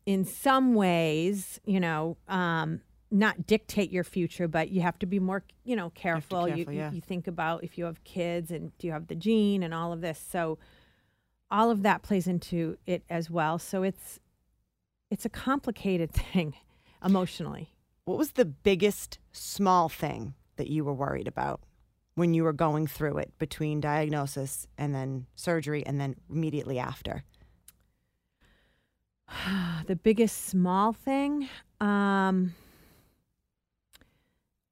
in 0.05 0.23
some 0.23 0.73
ways, 0.73 1.59
you 1.65 1.79
know, 1.79 2.17
um, 2.27 2.81
not 3.11 3.45
dictate 3.45 3.91
your 3.91 4.03
future, 4.03 4.47
but 4.47 4.69
you 4.69 4.81
have 4.81 4.97
to 4.99 5.05
be 5.05 5.19
more, 5.19 5.43
you 5.63 5.75
know, 5.75 5.89
careful. 5.91 6.45
careful, 6.45 6.73
you, 6.73 6.79
yeah. 6.79 6.91
you 6.91 7.01
think 7.01 7.27
about 7.27 7.63
if 7.63 7.77
you 7.77 7.85
have 7.85 8.03
kids 8.03 8.51
and 8.51 8.77
do 8.77 8.87
you 8.87 8.93
have 8.93 9.07
the 9.07 9.15
gene 9.15 9.61
and 9.61 9.73
all 9.73 9.91
of 9.91 10.01
this. 10.01 10.23
So 10.29 10.57
all 11.51 11.69
of 11.69 11.83
that 11.83 12.01
plays 12.01 12.27
into 12.27 12.77
it 12.85 13.03
as 13.09 13.29
well. 13.29 13.59
So 13.59 13.83
it's 13.83 14.19
it's 15.09 15.25
a 15.25 15.29
complicated 15.29 16.11
thing 16.33 16.55
emotionally. 17.03 17.73
What 18.05 18.17
was 18.17 18.31
the 18.31 18.45
biggest 18.45 19.19
small 19.31 19.89
thing 19.89 20.33
that 20.55 20.67
you 20.67 20.83
were 20.83 20.93
worried 20.93 21.27
about 21.27 21.61
when 22.17 22.33
you 22.33 22.43
were 22.43 22.51
going 22.51 22.87
through 22.87 23.15
it 23.19 23.31
between 23.37 23.79
diagnosis 23.79 24.65
and 24.75 24.93
then 24.93 25.27
surgery 25.35 25.85
and 25.85 26.01
then 26.01 26.15
immediately 26.31 26.79
after? 26.79 27.23
the 29.85 29.95
biggest 29.95 30.45
small 30.45 30.93
thing 30.93 31.47
um 31.81 32.55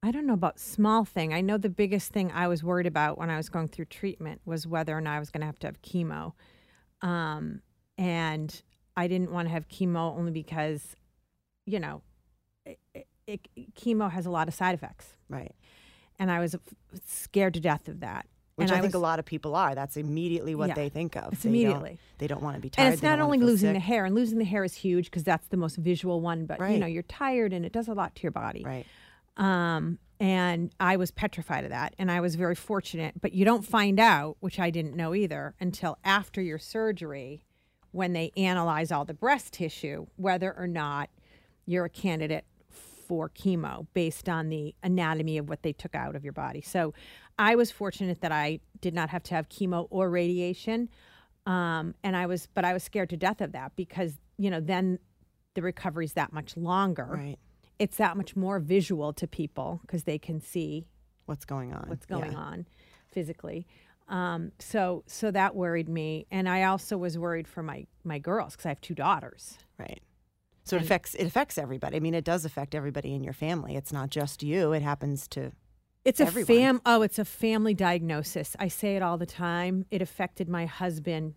i 0.02 0.10
don't 0.10 0.26
know 0.26 0.32
about 0.32 0.58
small 0.58 1.04
thing 1.04 1.34
i 1.34 1.42
know 1.42 1.58
the 1.58 1.68
biggest 1.68 2.10
thing 2.10 2.32
i 2.32 2.48
was 2.48 2.64
worried 2.64 2.86
about 2.86 3.18
when 3.18 3.28
i 3.28 3.36
was 3.36 3.50
going 3.50 3.68
through 3.68 3.84
treatment 3.84 4.40
was 4.46 4.66
whether 4.66 4.96
or 4.96 5.00
not 5.02 5.14
i 5.14 5.18
was 5.18 5.30
going 5.30 5.42
to 5.42 5.46
have 5.46 5.58
to 5.58 5.66
have 5.66 5.80
chemo 5.82 6.32
um 7.02 7.60
and 7.98 8.62
i 8.96 9.06
didn't 9.06 9.30
want 9.30 9.46
to 9.46 9.52
have 9.52 9.68
chemo 9.68 10.16
only 10.16 10.32
because 10.32 10.96
you 11.66 11.78
know 11.78 12.00
it, 12.64 12.78
it, 12.94 13.06
it, 13.26 13.74
chemo 13.74 14.10
has 14.10 14.24
a 14.24 14.30
lot 14.30 14.48
of 14.48 14.54
side 14.54 14.74
effects 14.74 15.12
Right. 15.28 15.54
And 16.18 16.30
i 16.30 16.38
was 16.40 16.56
scared 17.06 17.54
to 17.54 17.60
death 17.60 17.88
of 17.88 18.00
that 18.00 18.26
Which 18.56 18.68
and 18.70 18.76
I, 18.78 18.80
think 18.80 18.94
was- 18.94 19.00
a 19.02 19.06
lot 19.10 19.18
of 19.18 19.24
people 19.26 19.54
are. 19.54 19.74
That's 19.74 19.96
immediately 19.98 20.54
what 20.54 20.68
Yeah. 20.68 20.74
they 20.74 20.88
think 20.88 21.14
of. 21.16 21.32
It's 21.34 21.42
They 21.42 21.50
don't- 21.50 21.60
immediately. 21.60 21.98
They 22.18 22.26
don't 22.26 22.42
want 22.42 22.56
to 22.56 22.60
be 22.62 22.70
tired. 22.70 22.84
and 22.86 22.92
it's 22.94 23.02
don't 23.02 23.20
only 23.20 23.38
losing 23.38 23.74
the 23.74 23.80
hair 23.80 24.06
and 24.06 24.14
losing 24.14 24.38
the 24.38 24.46
hair 24.46 24.64
is 24.64 24.74
huge 24.74 25.06
because 25.10 25.24
that's 25.24 25.46
the 25.48 25.58
most 25.58 25.76
visual 25.76 26.20
one 26.22 26.46
but 26.46 26.58
you 26.70 26.78
know 26.78 26.86
you're 26.86 27.02
tired 27.02 27.52
and 27.52 27.66
it 27.66 27.72
does 27.72 27.86
a 27.88 27.92
lot 27.94 28.14
to 28.16 28.22
your 28.22 28.32
body 28.32 28.62
Right. 28.64 28.86
Um, 29.36 29.98
and 30.18 30.72
I 30.80 30.96
was 30.96 31.10
petrified 31.10 31.64
of 31.64 31.70
that. 31.70 31.94
And 31.98 32.10
I 32.10 32.20
was 32.22 32.36
very 32.36 32.54
fortunate. 32.54 33.20
But 33.20 33.34
you 33.34 33.44
don't 33.44 33.66
find 33.66 34.00
out, 34.00 34.38
which 34.40 34.58
I 34.58 34.70
didn't 34.70 34.96
know 34.96 35.14
either, 35.14 35.54
until 35.60 35.98
after 36.04 36.40
your 36.40 36.58
surgery 36.58 37.42
when 37.92 38.14
they 38.14 38.30
analyze 38.36 38.90
all 38.90 39.04
the 39.04 39.12
breast 39.12 39.52
tissue, 39.52 40.06
whether 40.16 40.54
or 40.56 40.66
not 40.66 41.10
you're 41.66 41.84
a 41.84 41.90
candidate 41.90 42.46
for 43.06 43.28
chemo 43.30 43.86
based 43.94 44.28
on 44.28 44.48
the 44.48 44.74
anatomy 44.82 45.38
of 45.38 45.48
what 45.48 45.62
they 45.62 45.72
took 45.72 45.94
out 45.94 46.16
of 46.16 46.24
your 46.24 46.32
body. 46.32 46.60
So 46.60 46.92
I 47.38 47.54
was 47.54 47.70
fortunate 47.70 48.20
that 48.20 48.32
I 48.32 48.60
did 48.80 48.94
not 48.94 49.10
have 49.10 49.22
to 49.24 49.34
have 49.34 49.48
chemo 49.48 49.86
or 49.90 50.10
radiation. 50.10 50.88
Um, 51.46 51.94
and 52.02 52.16
I 52.16 52.26
was, 52.26 52.48
but 52.54 52.64
I 52.64 52.72
was 52.72 52.82
scared 52.82 53.10
to 53.10 53.16
death 53.16 53.40
of 53.40 53.52
that 53.52 53.72
because, 53.76 54.14
you 54.36 54.50
know, 54.50 54.60
then 54.60 54.98
the 55.54 55.62
recovery's 55.62 56.14
that 56.14 56.32
much 56.32 56.56
longer 56.56 57.08
Right. 57.12 57.38
it's 57.78 57.96
that 57.98 58.16
much 58.16 58.34
more 58.36 58.58
visual 58.58 59.12
to 59.14 59.26
people 59.26 59.80
because 59.82 60.04
they 60.04 60.18
can 60.18 60.40
see 60.40 60.86
What's 61.26 61.44
going 61.44 61.72
on? 61.72 61.88
what's 61.88 62.06
going 62.06 62.32
Yeah. 62.32 62.38
on 62.38 62.66
physically. 63.12 63.66
Um, 64.08 64.52
so 64.58 65.02
so 65.06 65.30
that 65.32 65.56
worried 65.56 65.88
me, 65.88 66.26
and 66.30 66.48
I 66.48 66.64
also 66.64 66.96
was 66.96 67.18
worried 67.18 67.48
for 67.48 67.62
my 67.62 67.86
my 68.04 68.18
girls 68.20 68.52
because 68.52 68.66
I 68.66 68.68
have 68.70 68.80
two 68.80 68.94
daughters. 68.94 69.58
Right. 69.78 70.00
So 70.66 70.76
it 70.76 70.82
affects 70.82 71.14
it 71.14 71.24
affects 71.26 71.58
everybody. 71.58 71.96
I 71.96 72.00
mean, 72.00 72.12
it 72.14 72.24
does 72.24 72.44
affect 72.44 72.74
everybody 72.74 73.14
in 73.14 73.22
your 73.22 73.32
family. 73.32 73.76
It's 73.76 73.92
not 73.92 74.10
just 74.10 74.42
you. 74.42 74.72
It 74.72 74.82
happens 74.82 75.28
to 75.28 75.52
It's 76.04 76.18
a 76.20 76.26
Everyone. 76.26 76.46
fam. 76.46 76.80
Oh, 76.84 77.02
it's 77.02 77.18
a 77.20 77.24
family 77.24 77.72
diagnosis. 77.72 78.56
I 78.58 78.66
say 78.68 78.96
it 78.96 79.02
all 79.02 79.16
the 79.16 79.26
time. 79.26 79.86
It 79.92 80.02
affected 80.02 80.48
my 80.48 80.66
husband 80.66 81.34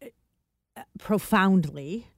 uh, 0.00 0.82
profoundly. 0.98 2.08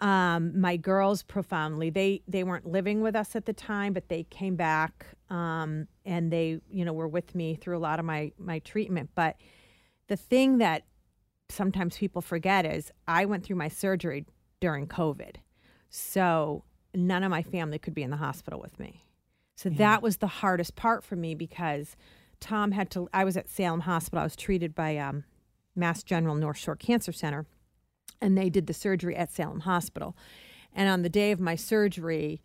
Um, 0.00 0.60
my 0.60 0.76
girls 0.76 1.22
profoundly. 1.22 1.90
They 1.90 2.22
they 2.28 2.42
weren't 2.44 2.66
living 2.66 3.00
with 3.00 3.14
us 3.16 3.34
at 3.36 3.46
the 3.46 3.52
time, 3.52 3.92
but 3.92 4.08
they 4.08 4.24
came 4.24 4.56
back 4.56 5.06
um, 5.30 5.86
and 6.04 6.32
they 6.32 6.60
you 6.70 6.84
know 6.84 6.92
were 6.92 7.08
with 7.08 7.34
me 7.34 7.54
through 7.54 7.76
a 7.76 7.80
lot 7.80 7.98
of 8.00 8.04
my 8.04 8.32
my 8.38 8.58
treatment. 8.60 9.10
But 9.14 9.36
the 10.08 10.16
thing 10.16 10.58
that 10.58 10.84
sometimes 11.48 11.96
people 11.96 12.22
forget 12.22 12.66
is 12.66 12.90
I 13.06 13.24
went 13.24 13.44
through 13.44 13.56
my 13.56 13.68
surgery 13.68 14.24
during 14.60 14.86
COVID, 14.86 15.36
so 15.90 16.64
none 16.94 17.22
of 17.22 17.30
my 17.30 17.42
family 17.42 17.78
could 17.78 17.94
be 17.94 18.02
in 18.02 18.10
the 18.10 18.16
hospital 18.16 18.60
with 18.60 18.78
me. 18.78 19.04
So 19.54 19.68
that 19.70 20.02
was 20.02 20.18
the 20.18 20.28
hardest 20.28 20.76
part 20.76 21.02
for 21.02 21.16
me 21.16 21.34
because 21.34 21.96
Tom 22.40 22.72
had 22.72 22.90
to. 22.92 23.08
I 23.12 23.24
was 23.24 23.36
at 23.36 23.48
Salem 23.48 23.80
Hospital. 23.80 24.20
I 24.20 24.24
was 24.24 24.36
treated 24.36 24.74
by 24.74 24.96
um, 24.96 25.24
Mass 25.74 26.02
General 26.02 26.36
North 26.36 26.58
Shore 26.58 26.76
Cancer 26.76 27.12
Center, 27.12 27.46
and 28.20 28.38
they 28.38 28.50
did 28.50 28.66
the 28.66 28.74
surgery 28.74 29.16
at 29.16 29.32
Salem 29.32 29.60
Hospital. 29.60 30.16
And 30.72 30.88
on 30.88 31.02
the 31.02 31.08
day 31.08 31.32
of 31.32 31.40
my 31.40 31.56
surgery, 31.56 32.40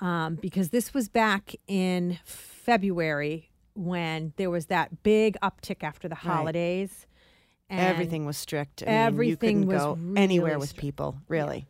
um, 0.00 0.34
because 0.34 0.70
this 0.70 0.92
was 0.92 1.08
back 1.08 1.54
in 1.68 2.18
February 2.24 3.50
when 3.74 4.32
there 4.36 4.50
was 4.50 4.66
that 4.66 5.02
big 5.02 5.36
uptick 5.42 5.82
after 5.82 6.08
the 6.08 6.16
holidays. 6.16 7.06
And 7.06 7.11
everything 7.80 8.26
was 8.26 8.36
strict. 8.36 8.82
I 8.82 8.86
mean, 8.86 8.94
you 8.94 9.00
everything 9.06 9.66
couldn't 9.66 9.66
was 9.66 9.82
go 9.82 9.98
anywhere 10.16 10.50
really 10.52 10.60
with 10.60 10.68
strict. 10.70 10.80
people. 10.82 11.16
Really. 11.28 11.66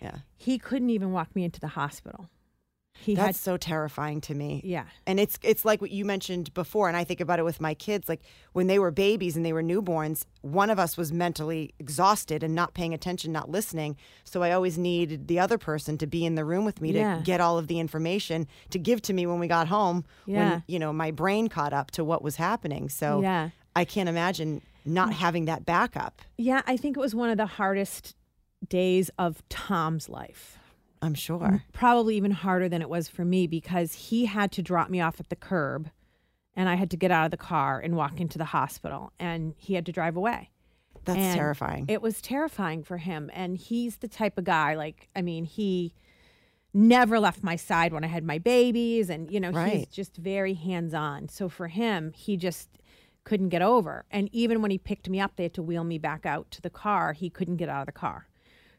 Yeah. 0.00 0.16
He 0.36 0.58
couldn't 0.58 0.90
even 0.90 1.12
walk 1.12 1.34
me 1.34 1.44
into 1.44 1.60
the 1.60 1.68
hospital. 1.68 2.28
He 2.98 3.14
That's 3.14 3.38
so 3.38 3.58
terrifying 3.58 4.22
to 4.22 4.34
me. 4.34 4.62
yeah. 4.64 4.84
And 5.06 5.20
it's 5.20 5.38
it's 5.42 5.66
like 5.66 5.82
what 5.82 5.90
you 5.90 6.06
mentioned 6.06 6.54
before, 6.54 6.88
and 6.88 6.96
I 6.96 7.04
think 7.04 7.20
about 7.20 7.38
it 7.38 7.44
with 7.44 7.60
my 7.60 7.74
kids. 7.74 8.08
Like 8.08 8.22
when 8.54 8.68
they 8.68 8.78
were 8.78 8.90
babies 8.90 9.36
and 9.36 9.44
they 9.44 9.52
were 9.52 9.62
newborns, 9.62 10.24
one 10.40 10.70
of 10.70 10.78
us 10.78 10.96
was 10.96 11.12
mentally 11.12 11.74
exhausted 11.78 12.42
and 12.42 12.54
not 12.54 12.72
paying 12.72 12.94
attention, 12.94 13.32
not 13.32 13.50
listening. 13.50 13.98
So 14.24 14.42
I 14.42 14.52
always 14.52 14.78
needed 14.78 15.28
the 15.28 15.38
other 15.38 15.58
person 15.58 15.98
to 15.98 16.06
be 16.06 16.24
in 16.24 16.36
the 16.36 16.44
room 16.46 16.64
with 16.64 16.80
me 16.80 16.92
Yeah. 16.92 17.18
to 17.18 17.22
get 17.22 17.38
all 17.38 17.58
of 17.58 17.66
the 17.68 17.78
information 17.80 18.48
to 18.70 18.78
give 18.78 19.02
to 19.02 19.12
me 19.12 19.26
when 19.26 19.40
we 19.40 19.46
got 19.46 19.68
home. 19.68 20.06
Yeah. 20.24 20.50
When 20.52 20.64
you 20.66 20.78
know 20.78 20.90
my 20.94 21.10
brain 21.10 21.48
caught 21.48 21.74
up 21.74 21.90
to 21.92 22.04
what 22.04 22.22
was 22.22 22.36
happening. 22.36 22.88
So 22.88 23.20
Yeah. 23.20 23.50
I 23.74 23.84
can't 23.84 24.08
imagine 24.08 24.62
not 24.86 25.10
mm. 25.10 25.14
having 25.14 25.44
that 25.46 25.66
backup. 25.66 26.22
Yeah, 26.38 26.62
I 26.66 26.76
think 26.76 26.96
it 26.96 27.00
was 27.00 27.14
one 27.14 27.30
of 27.30 27.36
the 27.36 27.46
hardest 27.46 28.14
days 28.68 29.10
of 29.18 29.42
Tom's 29.48 30.08
life. 30.08 30.58
I'm 31.02 31.14
sure. 31.14 31.62
Probably 31.72 32.16
even 32.16 32.30
harder 32.30 32.68
than 32.68 32.82
it 32.82 32.88
was 32.88 33.08
for 33.08 33.24
me 33.24 33.46
because 33.46 33.92
he 33.92 34.26
had 34.26 34.50
to 34.52 34.62
drop 34.62 34.88
me 34.88 35.00
off 35.00 35.20
at 35.20 35.28
the 35.28 35.36
curb 35.36 35.90
and 36.54 36.68
I 36.68 36.74
had 36.74 36.90
to 36.92 36.96
get 36.96 37.10
out 37.10 37.26
of 37.26 37.30
the 37.30 37.36
car 37.36 37.78
and 37.78 37.96
walk 37.96 38.20
into 38.20 38.38
the 38.38 38.46
hospital 38.46 39.12
and 39.18 39.54
he 39.58 39.74
had 39.74 39.86
to 39.86 39.92
drive 39.92 40.16
away. 40.16 40.50
That's 41.04 41.18
And 41.18 41.36
terrifying. 41.36 41.84
It 41.88 42.02
was 42.02 42.20
terrifying 42.20 42.82
for 42.82 42.96
him. 42.96 43.30
And 43.32 43.56
he's 43.56 43.96
the 43.96 44.08
type 44.08 44.38
of 44.38 44.44
guy, 44.44 44.74
like, 44.74 45.08
I 45.14 45.22
mean, 45.22 45.44
he 45.44 45.94
never 46.74 47.20
left 47.20 47.44
my 47.44 47.56
side 47.56 47.92
when 47.92 48.02
I 48.02 48.08
had 48.08 48.24
my 48.24 48.38
babies. 48.38 49.08
And, 49.08 49.30
you 49.30 49.38
know, 49.38 49.52
he's 49.52 49.86
just 49.86 50.16
very 50.16 50.54
hands 50.54 50.94
on. 50.94 51.28
So 51.28 51.48
for 51.48 51.68
him, 51.68 52.12
he 52.16 52.36
just 52.36 52.68
couldn't 53.26 53.50
get 53.50 53.60
over. 53.60 54.04
And 54.10 54.30
even 54.32 54.62
when 54.62 54.70
he 54.70 54.78
picked 54.78 55.10
me 55.10 55.20
up, 55.20 55.32
they 55.36 55.42
had 55.42 55.54
to 55.54 55.62
wheel 55.62 55.84
me 55.84 55.98
back 55.98 56.24
out 56.24 56.50
to 56.52 56.62
the 56.62 56.70
car. 56.70 57.12
He 57.12 57.28
couldn't 57.28 57.56
get 57.56 57.68
out 57.68 57.80
of 57.80 57.86
the 57.86 57.92
car. 57.92 58.26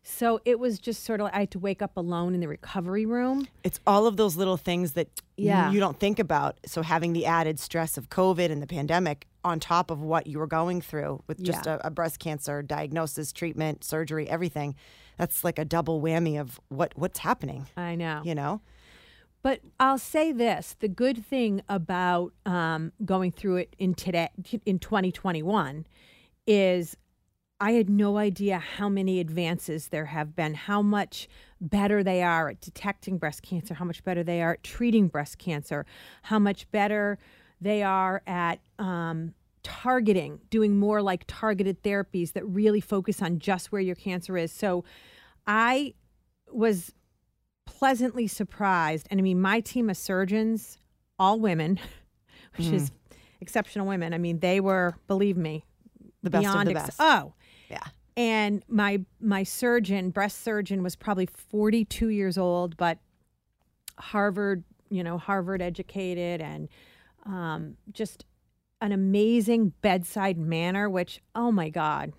So 0.10 0.40
it 0.46 0.58
was 0.58 0.80
just 0.80 1.04
sort 1.04 1.20
of, 1.20 1.30
I 1.34 1.40
had 1.42 1.52
to 1.52 1.60
wake 1.60 1.82
up 1.82 1.98
alone 1.98 2.34
in 2.34 2.40
the 2.40 2.48
recovery 2.48 3.06
room. 3.06 3.50
It's 3.66 3.80
all 3.86 4.08
of 4.08 4.16
those 4.16 4.38
little 4.38 4.56
things 4.56 4.94
that 4.94 5.10
Yeah. 5.36 5.70
you 5.70 5.82
don't 5.82 6.00
think 6.00 6.18
about. 6.18 6.58
So 6.66 6.82
having 6.82 7.12
the 7.12 7.26
added 7.26 7.60
stress 7.60 7.98
of 7.98 8.10
COVID 8.10 8.50
and 8.50 8.62
the 8.62 8.68
pandemic 8.68 9.28
on 9.44 9.60
top 9.60 9.92
of 9.92 10.02
what 10.02 10.26
you 10.26 10.40
were 10.40 10.48
going 10.48 10.80
through 10.80 11.24
with 11.28 11.44
just 11.44 11.66
Yeah. 11.66 11.80
a, 11.84 11.88
a 11.88 11.90
breast 11.92 12.20
cancer 12.20 12.62
diagnosis, 12.64 13.34
treatment, 13.34 13.84
surgery, 13.84 14.30
everything, 14.30 14.76
that's 15.18 15.44
like 15.44 15.60
a 15.60 15.66
double 15.66 16.02
whammy 16.02 16.40
of 16.40 16.58
what 16.70 16.94
what's 16.96 17.20
happening. 17.20 17.68
I 17.76 17.96
know. 17.96 18.22
You 18.24 18.34
know, 18.36 18.62
But 19.42 19.62
I'll 19.80 19.98
say 19.98 20.32
this: 20.32 20.76
the 20.80 20.88
good 20.88 21.26
thing 21.26 21.62
about 21.70 22.34
um, 22.46 22.92
going 23.06 23.32
through 23.32 23.58
it 23.58 23.76
in 23.78 23.94
today, 23.94 24.30
in 24.66 24.80
2021, 24.80 25.86
is 26.46 26.98
I 27.60 27.72
had 27.72 27.90
no 27.90 28.18
idea 28.18 28.60
how 28.60 28.88
many 28.88 29.20
advances 29.20 29.88
there 29.88 30.06
have 30.06 30.36
been, 30.36 30.54
how 30.54 30.82
much 30.82 31.28
better 31.60 32.04
they 32.04 32.22
are 32.22 32.50
at 32.50 32.62
detecting 32.62 33.18
breast 33.18 33.42
cancer, 33.42 33.74
how 33.74 33.86
much 33.86 34.04
better 34.04 34.24
they 34.24 34.42
are 34.42 34.54
at 34.54 34.64
treating 34.64 35.08
breast 35.08 35.40
cancer, 35.40 35.86
how 36.24 36.38
much 36.38 36.70
better 36.72 37.18
they 37.60 37.82
are 37.82 38.22
at 38.28 38.60
um, 38.78 39.34
targeting, 39.64 40.40
doing 40.52 40.78
more 40.78 41.02
like 41.02 41.24
targeted 41.26 41.82
therapies 41.82 42.34
that 42.34 42.46
really 42.46 42.80
focus 42.80 43.24
on 43.24 43.40
just 43.40 43.72
where 43.72 43.82
your 43.82 43.96
cancer 43.96 44.38
is. 44.38 44.52
So 44.52 44.84
I 45.48 45.96
was 46.52 46.94
pleasantly 47.68 48.26
surprised. 48.28 49.08
And 49.12 49.20
I 49.20 49.24
mean, 49.24 49.40
my 49.40 49.60
team 49.60 49.90
of 49.92 49.98
surgeons, 49.98 50.80
all 51.20 51.40
women, 51.40 51.80
which 52.58 52.68
is 52.68 52.92
exceptional 53.42 53.86
women. 53.86 54.14
I 54.14 54.18
mean, 54.18 54.40
they 54.40 54.60
were, 54.60 54.96
believe 55.08 55.38
me, 55.38 55.64
The 56.24 56.32
best 56.32 56.46
of 56.48 56.52
beyond 56.54 56.68
the 56.70 56.72
ex- 56.76 56.84
best. 56.88 56.98
oh, 57.00 57.34
Yeah. 57.70 57.84
and 58.16 58.64
my 58.68 59.02
my 59.20 59.44
surgeon, 59.44 60.10
breast 60.10 60.42
surgeon, 60.44 60.82
was 60.82 60.96
probably 60.96 61.28
42 61.28 62.08
years 62.10 62.38
old, 62.38 62.76
but 62.78 62.98
Harvard, 64.00 64.64
you 64.90 65.04
know, 65.04 65.18
Harvard 65.18 65.62
educated, 65.62 66.42
and 66.42 66.70
um, 67.26 67.76
just 67.92 68.26
an 68.82 68.92
amazing 68.92 69.74
bedside 69.82 70.38
manner. 70.38 70.90
Which, 70.90 71.22
oh 71.36 71.52
my 71.52 71.70
God, 71.70 72.14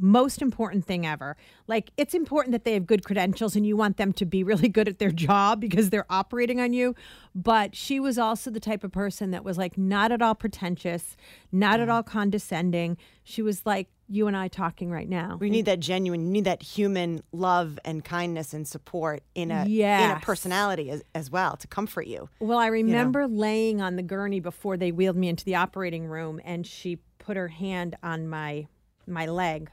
most 0.00 0.42
important 0.42 0.84
thing 0.84 1.06
ever. 1.06 1.36
Like, 1.66 1.90
it's 1.96 2.14
important 2.14 2.52
that 2.52 2.64
they 2.64 2.74
have 2.74 2.86
good 2.86 3.04
credentials 3.04 3.54
and 3.54 3.66
you 3.66 3.76
want 3.76 3.96
them 3.96 4.12
to 4.14 4.24
be 4.24 4.42
really 4.50 4.68
good 4.68 4.88
at 4.88 4.98
their 4.98 5.10
job 5.10 5.60
because 5.60 5.90
they're 5.90 6.10
operating 6.10 6.60
on 6.60 6.72
you. 6.72 6.94
But 7.34 7.76
she 7.76 8.00
was 8.00 8.18
also 8.18 8.50
the 8.50 8.60
type 8.60 8.82
of 8.82 8.92
person 8.92 9.30
that 9.30 9.44
was 9.44 9.56
like 9.56 9.78
not 9.78 10.10
at 10.12 10.22
all 10.22 10.34
pretentious, 10.34 11.16
not 11.52 11.80
at 11.80 11.88
mm. 11.88 11.92
all 11.92 12.02
condescending. 12.02 12.96
She 13.22 13.42
was 13.42 13.64
like 13.64 13.88
you 14.10 14.26
and 14.26 14.36
I 14.36 14.48
talking 14.48 14.90
right 14.90 15.08
now. 15.08 15.36
We 15.38 15.50
need 15.50 15.66
that 15.66 15.78
genuine, 15.78 16.26
you 16.26 16.32
need 16.32 16.44
that 16.44 16.62
human 16.62 17.22
love 17.32 17.78
and 17.84 18.04
kindness 18.04 18.52
and 18.52 18.66
support 18.66 19.22
in 19.36 19.52
a 19.52 19.64
in 19.64 20.16
a 20.16 20.20
personality 20.20 20.90
as, 20.90 21.02
as 21.14 21.30
well 21.30 21.56
to 21.56 21.68
comfort 21.68 22.08
you. 22.08 22.28
Well, 22.40 22.58
I 22.58 22.66
remember 22.66 23.28
laying 23.28 23.80
on 23.80 23.94
the 23.94 24.02
gurney 24.02 24.40
before 24.40 24.76
they 24.76 24.90
wheeled 24.90 25.16
me 25.16 25.28
into 25.28 25.44
the 25.44 25.54
operating 25.54 26.06
room, 26.06 26.40
and 26.44 26.66
she 26.66 26.98
put 27.18 27.36
her 27.36 27.48
hand 27.48 27.96
on 28.02 28.28
my 28.28 28.66
my 29.06 29.26
leg, 29.26 29.70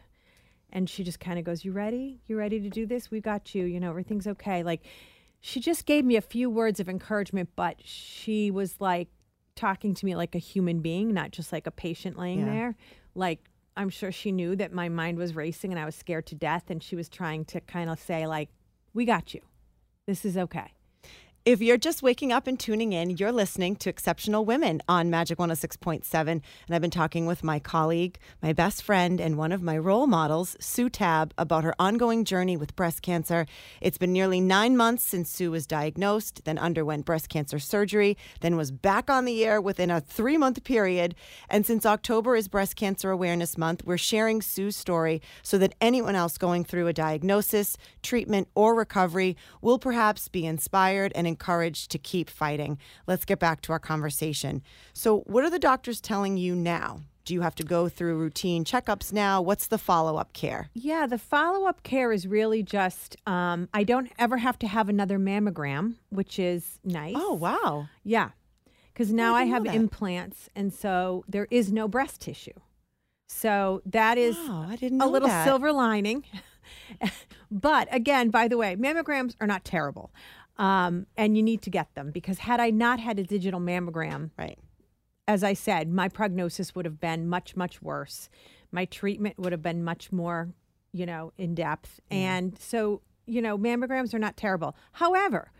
and 0.71 0.89
she 0.89 1.03
just 1.03 1.19
kind 1.19 1.39
of 1.39 1.45
goes, 1.45 1.63
"You 1.65 1.71
ready? 1.71 2.21
You 2.27 2.37
ready 2.37 2.59
to 2.59 2.69
do 2.69 2.85
this? 2.85 3.09
We 3.11 3.21
got 3.21 3.53
you. 3.55 3.65
You 3.65 3.79
know, 3.79 3.89
everything's 3.89 4.27
okay." 4.27 4.63
Like, 4.63 4.81
she 5.39 5.59
just 5.59 5.85
gave 5.85 6.03
me 6.05 6.15
a 6.15 6.21
few 6.21 6.49
words 6.49 6.79
of 6.79 6.89
encouragement, 6.89 7.49
but 7.55 7.77
she 7.85 8.51
was 8.51 8.79
like 8.81 9.07
talking 9.55 9.93
to 9.93 10.05
me 10.05 10.15
like 10.15 10.35
a 10.35 10.39
human 10.39 10.81
being, 10.81 11.13
not 11.13 11.31
just 11.31 11.51
like 11.51 11.67
a 11.67 11.71
patient 11.71 12.17
laying 12.17 12.39
Yeah. 12.39 12.45
there. 12.45 12.75
Like, 13.15 13.49
I'm 13.75 13.89
sure 13.89 14.11
she 14.11 14.31
knew 14.31 14.55
that 14.55 14.71
my 14.71 14.89
mind 14.89 15.17
was 15.17 15.35
racing 15.35 15.71
and 15.71 15.79
I 15.79 15.85
was 15.85 15.95
scared 15.95 16.25
to 16.27 16.35
death, 16.35 16.69
and 16.69 16.81
she 16.81 16.95
was 16.95 17.09
trying 17.09 17.45
to 17.45 17.61
kind 17.61 17.89
of 17.89 17.99
say, 17.99 18.25
like, 18.27 18.49
"We 18.93 19.05
got 19.05 19.33
you. 19.33 19.41
This 20.05 20.25
is 20.25 20.37
okay." 20.37 20.73
If 21.47 21.61
you're 21.61 21.77
just 21.77 22.03
waking 22.03 22.33
up 22.33 22.45
and 22.45 22.59
tuning 22.59 22.91
in, 22.91 23.11
you're 23.11 23.31
listening 23.31 23.77
to 23.77 23.89
Exceptional 23.89 24.43
Women 24.43 24.81
on 24.89 25.09
Magic 25.09 25.37
106.7. 25.37 26.27
And 26.27 26.41
I've 26.69 26.81
been 26.81 26.91
talking 26.91 27.25
with 27.25 27.41
my 27.41 27.57
colleague, 27.57 28.19
my 28.43 28.51
best 28.51 28.83
friend, 28.83 29.21
and 29.21 29.37
one 29.37 29.53
of 29.53 29.61
my 29.61 29.77
role 29.77 30.07
models, 30.07 30.57
Sue 30.59 30.89
Tabb, 30.89 31.33
about 31.37 31.63
her 31.63 31.73
ongoing 31.79 32.25
journey 32.25 32.57
with 32.57 32.75
breast 32.75 33.01
cancer. 33.01 33.45
It's 33.79 33.97
been 33.97 34.11
nearly 34.11 34.41
nine 34.41 34.75
months 34.75 35.05
since 35.05 35.29
Sue 35.29 35.49
was 35.49 35.65
diagnosed, 35.65 36.43
then 36.43 36.57
underwent 36.57 37.05
breast 37.05 37.29
cancer 37.29 37.59
surgery, 37.59 38.17
then 38.41 38.57
was 38.57 38.69
back 38.69 39.09
on 39.09 39.23
the 39.23 39.45
air 39.45 39.61
within 39.61 39.89
a 39.89 40.01
three 40.01 40.35
month 40.35 40.65
period. 40.65 41.15
And 41.49 41.65
since 41.65 41.85
October 41.85 42.35
is 42.35 42.49
Breast 42.49 42.75
Cancer 42.75 43.09
Awareness 43.09 43.57
Month, 43.57 43.83
we're 43.85 43.97
sharing 43.97 44.41
Sue's 44.41 44.75
story 44.75 45.21
so 45.43 45.57
that 45.59 45.75
anyone 45.79 46.15
else 46.15 46.37
going 46.37 46.65
through 46.65 46.87
a 46.87 46.93
diagnosis, 46.93 47.77
treatment, 48.03 48.49
or 48.53 48.75
recovery 48.75 49.37
will 49.61 49.79
perhaps 49.79 50.27
be 50.27 50.45
inspired 50.45 51.13
and 51.15 51.36
encouraged 51.37 51.91
to 51.91 51.99
keep 51.99 52.29
fighting. 52.31 52.79
Let's 53.05 53.23
get 53.25 53.37
back 53.37 53.61
to 53.61 53.71
our 53.71 53.79
conversation. 53.79 54.63
So, 54.93 55.19
what 55.27 55.43
are 55.43 55.51
the 55.51 55.59
doctors 55.59 56.01
telling 56.01 56.37
you 56.37 56.55
now? 56.55 57.01
Do 57.25 57.33
you 57.33 57.41
have 57.41 57.55
to 57.55 57.63
go 57.63 57.89
through 57.89 58.17
routine 58.17 58.63
checkups 58.63 59.11
now? 59.13 59.41
What's 59.41 59.67
the 59.67 59.77
follow 59.77 60.15
up 60.17 60.33
care? 60.33 60.69
Yeah, 60.73 61.05
the 61.05 61.17
follow 61.19 61.67
up 61.67 61.83
care 61.83 62.11
is 62.11 62.25
really 62.25 62.63
just 62.63 63.17
um, 63.27 63.67
I 63.73 63.83
don't 63.83 64.11
ever 64.17 64.37
have 64.37 64.57
to 64.59 64.67
have 64.67 64.89
another 64.89 65.19
mammogram, 65.19 65.95
which 66.09 66.39
is 66.39 66.79
nice. 66.83 67.15
Oh, 67.17 67.33
wow. 67.33 67.89
Yeah, 68.03 68.29
because 68.93 69.13
now 69.13 69.35
I, 69.35 69.43
didn't 69.43 69.65
have 69.67 69.75
implants, 69.75 70.49
and 70.55 70.73
so 70.73 71.23
there 71.27 71.47
is 71.51 71.71
no 71.71 71.87
breast 71.87 72.21
tissue. 72.21 72.53
So 73.29 73.81
that 73.85 74.17
is 74.17 74.35
Wow, 74.37 74.67
I 74.69 74.77
a 74.81 75.07
little 75.07 75.27
that. 75.27 75.43
silver 75.43 75.73
lining. 75.73 76.23
but 77.51 77.89
again, 77.91 78.29
by 78.29 78.47
the 78.47 78.57
way, 78.57 78.77
mammograms 78.77 79.35
are 79.41 79.47
not 79.47 79.65
terrible. 79.65 80.11
Um, 80.57 81.05
and 81.15 81.37
you 81.37 81.43
need 81.43 81.61
to 81.63 81.69
get 81.69 81.93
them 81.93 82.11
because 82.11 82.39
had 82.39 82.59
I 82.59 82.71
not 82.71 82.99
had 82.99 83.19
a 83.19 83.23
digital 83.23 83.59
mammogram, 83.59 84.31
Right. 84.37 84.57
as 85.27 85.43
I 85.43 85.53
said, 85.53 85.87
my 85.89 86.09
prognosis 86.09 86.73
would 86.73 86.85
have 86.85 86.99
been 86.99 87.27
much, 87.27 87.55
much 87.55 87.81
worse. 87.81 88.29
My 88.71 88.85
treatment 88.85 89.37
would 89.37 89.51
have 89.51 89.61
been 89.61 89.83
much 89.83 90.11
more, 90.11 90.49
you 90.91 91.05
know, 91.05 91.31
in 91.37 91.53
depth. 91.53 91.99
And 92.09 92.57
so, 92.59 93.01
you 93.27 93.41
know, 93.41 93.57
mammograms 93.57 94.13
are 94.13 94.19
not 94.19 94.35
terrible. 94.35 94.75
However, 94.93 95.51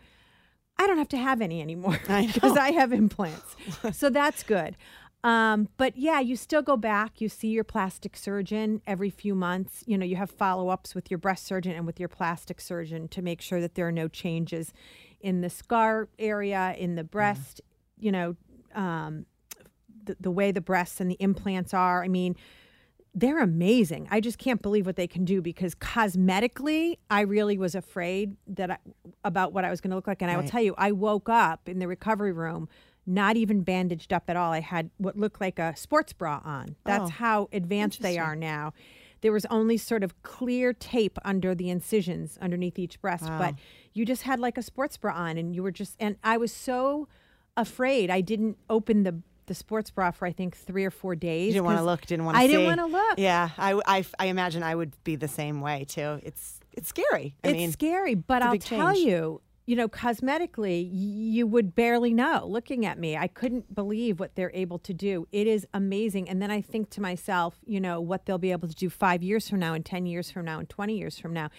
I 0.80 0.86
don't 0.86 0.98
have 0.98 1.08
to 1.08 1.18
have 1.18 1.40
any 1.40 1.60
anymore 1.60 1.98
because 2.06 2.42
know. 2.54 2.60
I 2.60 2.72
have 2.72 2.92
implants. 2.92 3.56
so 3.92 4.10
that's 4.10 4.42
good. 4.42 4.76
Um, 5.24 5.68
but 5.76 5.96
yeah, 5.96 6.20
you 6.20 6.36
still 6.36 6.62
go 6.62 6.76
back. 6.76 7.20
You 7.20 7.28
see 7.28 7.48
your 7.48 7.64
plastic 7.64 8.16
surgeon 8.16 8.80
every 8.86 9.10
few 9.10 9.34
months. 9.34 9.82
You 9.86 9.98
know, 9.98 10.06
you 10.06 10.16
have 10.16 10.30
follow 10.30 10.68
ups 10.68 10.94
with 10.94 11.10
your 11.10 11.18
breast 11.18 11.44
surgeon 11.44 11.72
and 11.72 11.86
with 11.86 11.98
your 11.98 12.08
plastic 12.08 12.60
surgeon 12.60 13.08
to 13.08 13.22
make 13.22 13.40
sure 13.40 13.60
that 13.60 13.74
there 13.74 13.86
are 13.88 13.92
no 13.92 14.06
changes 14.08 14.72
in 15.20 15.40
the 15.40 15.50
scar 15.50 16.08
area, 16.18 16.74
in 16.78 16.94
the 16.94 17.02
breast, 17.02 17.60
you 17.98 18.12
know, 18.12 18.36
um, 18.74 19.26
the, 20.04 20.16
the 20.20 20.30
way 20.30 20.52
the 20.52 20.60
breasts 20.60 21.00
and 21.00 21.10
the 21.10 21.16
implants 21.18 21.74
are. 21.74 22.04
I 22.04 22.08
mean, 22.08 22.36
they're 23.12 23.42
amazing. 23.42 24.06
I 24.12 24.20
just 24.20 24.38
can't 24.38 24.62
believe 24.62 24.86
what 24.86 24.94
they 24.94 25.08
can 25.08 25.24
do 25.24 25.42
because 25.42 25.74
cosmetically, 25.74 26.98
I 27.10 27.22
really 27.22 27.58
was 27.58 27.74
afraid 27.74 28.36
that 28.46 28.70
I, 28.70 28.78
about 29.24 29.52
what 29.52 29.64
I 29.64 29.70
was 29.70 29.80
going 29.80 29.90
to 29.90 29.96
look 29.96 30.06
like. 30.06 30.22
And 30.22 30.30
I 30.30 30.36
will 30.36 30.48
tell 30.48 30.62
you, 30.62 30.74
I 30.78 30.92
woke 30.92 31.28
up 31.28 31.68
in 31.68 31.80
the 31.80 31.88
recovery 31.88 32.32
room 32.32 32.68
not 33.08 33.36
even 33.36 33.62
bandaged 33.62 34.12
up 34.12 34.24
at 34.28 34.36
all. 34.36 34.52
I 34.52 34.60
had 34.60 34.90
what 34.98 35.16
looked 35.16 35.40
like 35.40 35.58
a 35.58 35.74
sports 35.76 36.12
bra 36.12 36.40
on. 36.44 36.76
That's 36.84 37.04
Oh, 37.04 37.08
how 37.08 37.48
advanced 37.52 38.02
they 38.02 38.18
are 38.18 38.36
now. 38.36 38.74
There 39.22 39.32
was 39.32 39.46
only 39.46 39.78
sort 39.78 40.04
of 40.04 40.20
clear 40.22 40.72
tape 40.72 41.18
under 41.24 41.54
the 41.54 41.70
incisions 41.70 42.38
underneath 42.40 42.78
each 42.78 43.00
breast, 43.00 43.24
but 43.26 43.54
you 43.92 44.04
just 44.04 44.22
had 44.22 44.38
like 44.38 44.56
a 44.58 44.62
sports 44.62 44.96
bra 44.96 45.14
on, 45.14 45.38
and 45.38 45.56
you 45.56 45.62
were 45.62 45.72
just. 45.72 45.96
And 45.98 46.16
I 46.22 46.36
was 46.36 46.52
so 46.52 47.08
afraid. 47.56 48.10
I 48.10 48.20
didn't 48.20 48.58
open 48.70 49.02
the 49.02 49.20
the 49.46 49.54
sports 49.54 49.90
bra 49.90 50.10
for 50.10 50.26
I 50.26 50.32
think 50.32 50.54
three 50.54 50.84
or 50.84 50.90
four 50.90 51.16
days. 51.16 51.46
You 51.48 51.52
didn't 51.54 51.64
want 51.64 51.78
to 51.78 51.84
look, 51.84 52.02
didn't 52.06 52.26
want 52.26 52.36
to 52.36 52.42
I 52.42 52.46
see. 52.46 52.52
didn't 52.52 52.66
want 52.66 52.80
to 52.80 52.86
look. 52.86 53.18
Yeah, 53.18 53.48
I, 53.56 53.80
I, 53.86 54.04
I 54.18 54.26
imagine 54.26 54.62
I 54.62 54.74
would 54.74 54.92
be 55.04 55.16
the 55.16 55.26
same 55.28 55.62
way 55.62 55.86
too. 55.88 56.20
It's 56.22 56.60
it's 56.72 56.88
scary. 56.88 57.34
I 57.42 57.48
it's 57.48 57.56
mean, 57.56 57.72
scary, 57.72 58.14
but 58.14 58.42
it's 58.54 58.70
I'll 58.70 58.78
tell 58.78 58.96
you, 58.96 59.40
you 59.68 59.76
know, 59.76 59.86
cosmetically, 59.86 60.88
you 60.90 61.46
would 61.46 61.74
barely 61.74 62.14
know 62.14 62.46
looking 62.46 62.86
at 62.86 62.98
me. 62.98 63.18
I 63.18 63.26
couldn't 63.28 63.74
believe 63.74 64.18
what 64.18 64.34
they're 64.34 64.50
able 64.54 64.78
to 64.78 64.94
do. 64.94 65.28
It 65.30 65.46
is 65.46 65.66
amazing. 65.74 66.26
And 66.26 66.40
then 66.40 66.50
I 66.50 66.62
think 66.62 66.88
to 66.90 67.02
myself, 67.02 67.56
you 67.66 67.78
know, 67.78 68.00
what 68.00 68.24
they'll 68.24 68.38
be 68.38 68.50
able 68.50 68.66
to 68.68 68.74
do 68.74 68.88
five 68.88 69.22
years 69.22 69.46
from 69.46 69.58
now, 69.58 69.74
and 69.74 69.84
10 69.84 70.06
years 70.06 70.30
from 70.30 70.46
now, 70.46 70.58
and 70.58 70.68
20 70.70 70.96
years 70.96 71.18
from 71.18 71.34
now. 71.34 71.50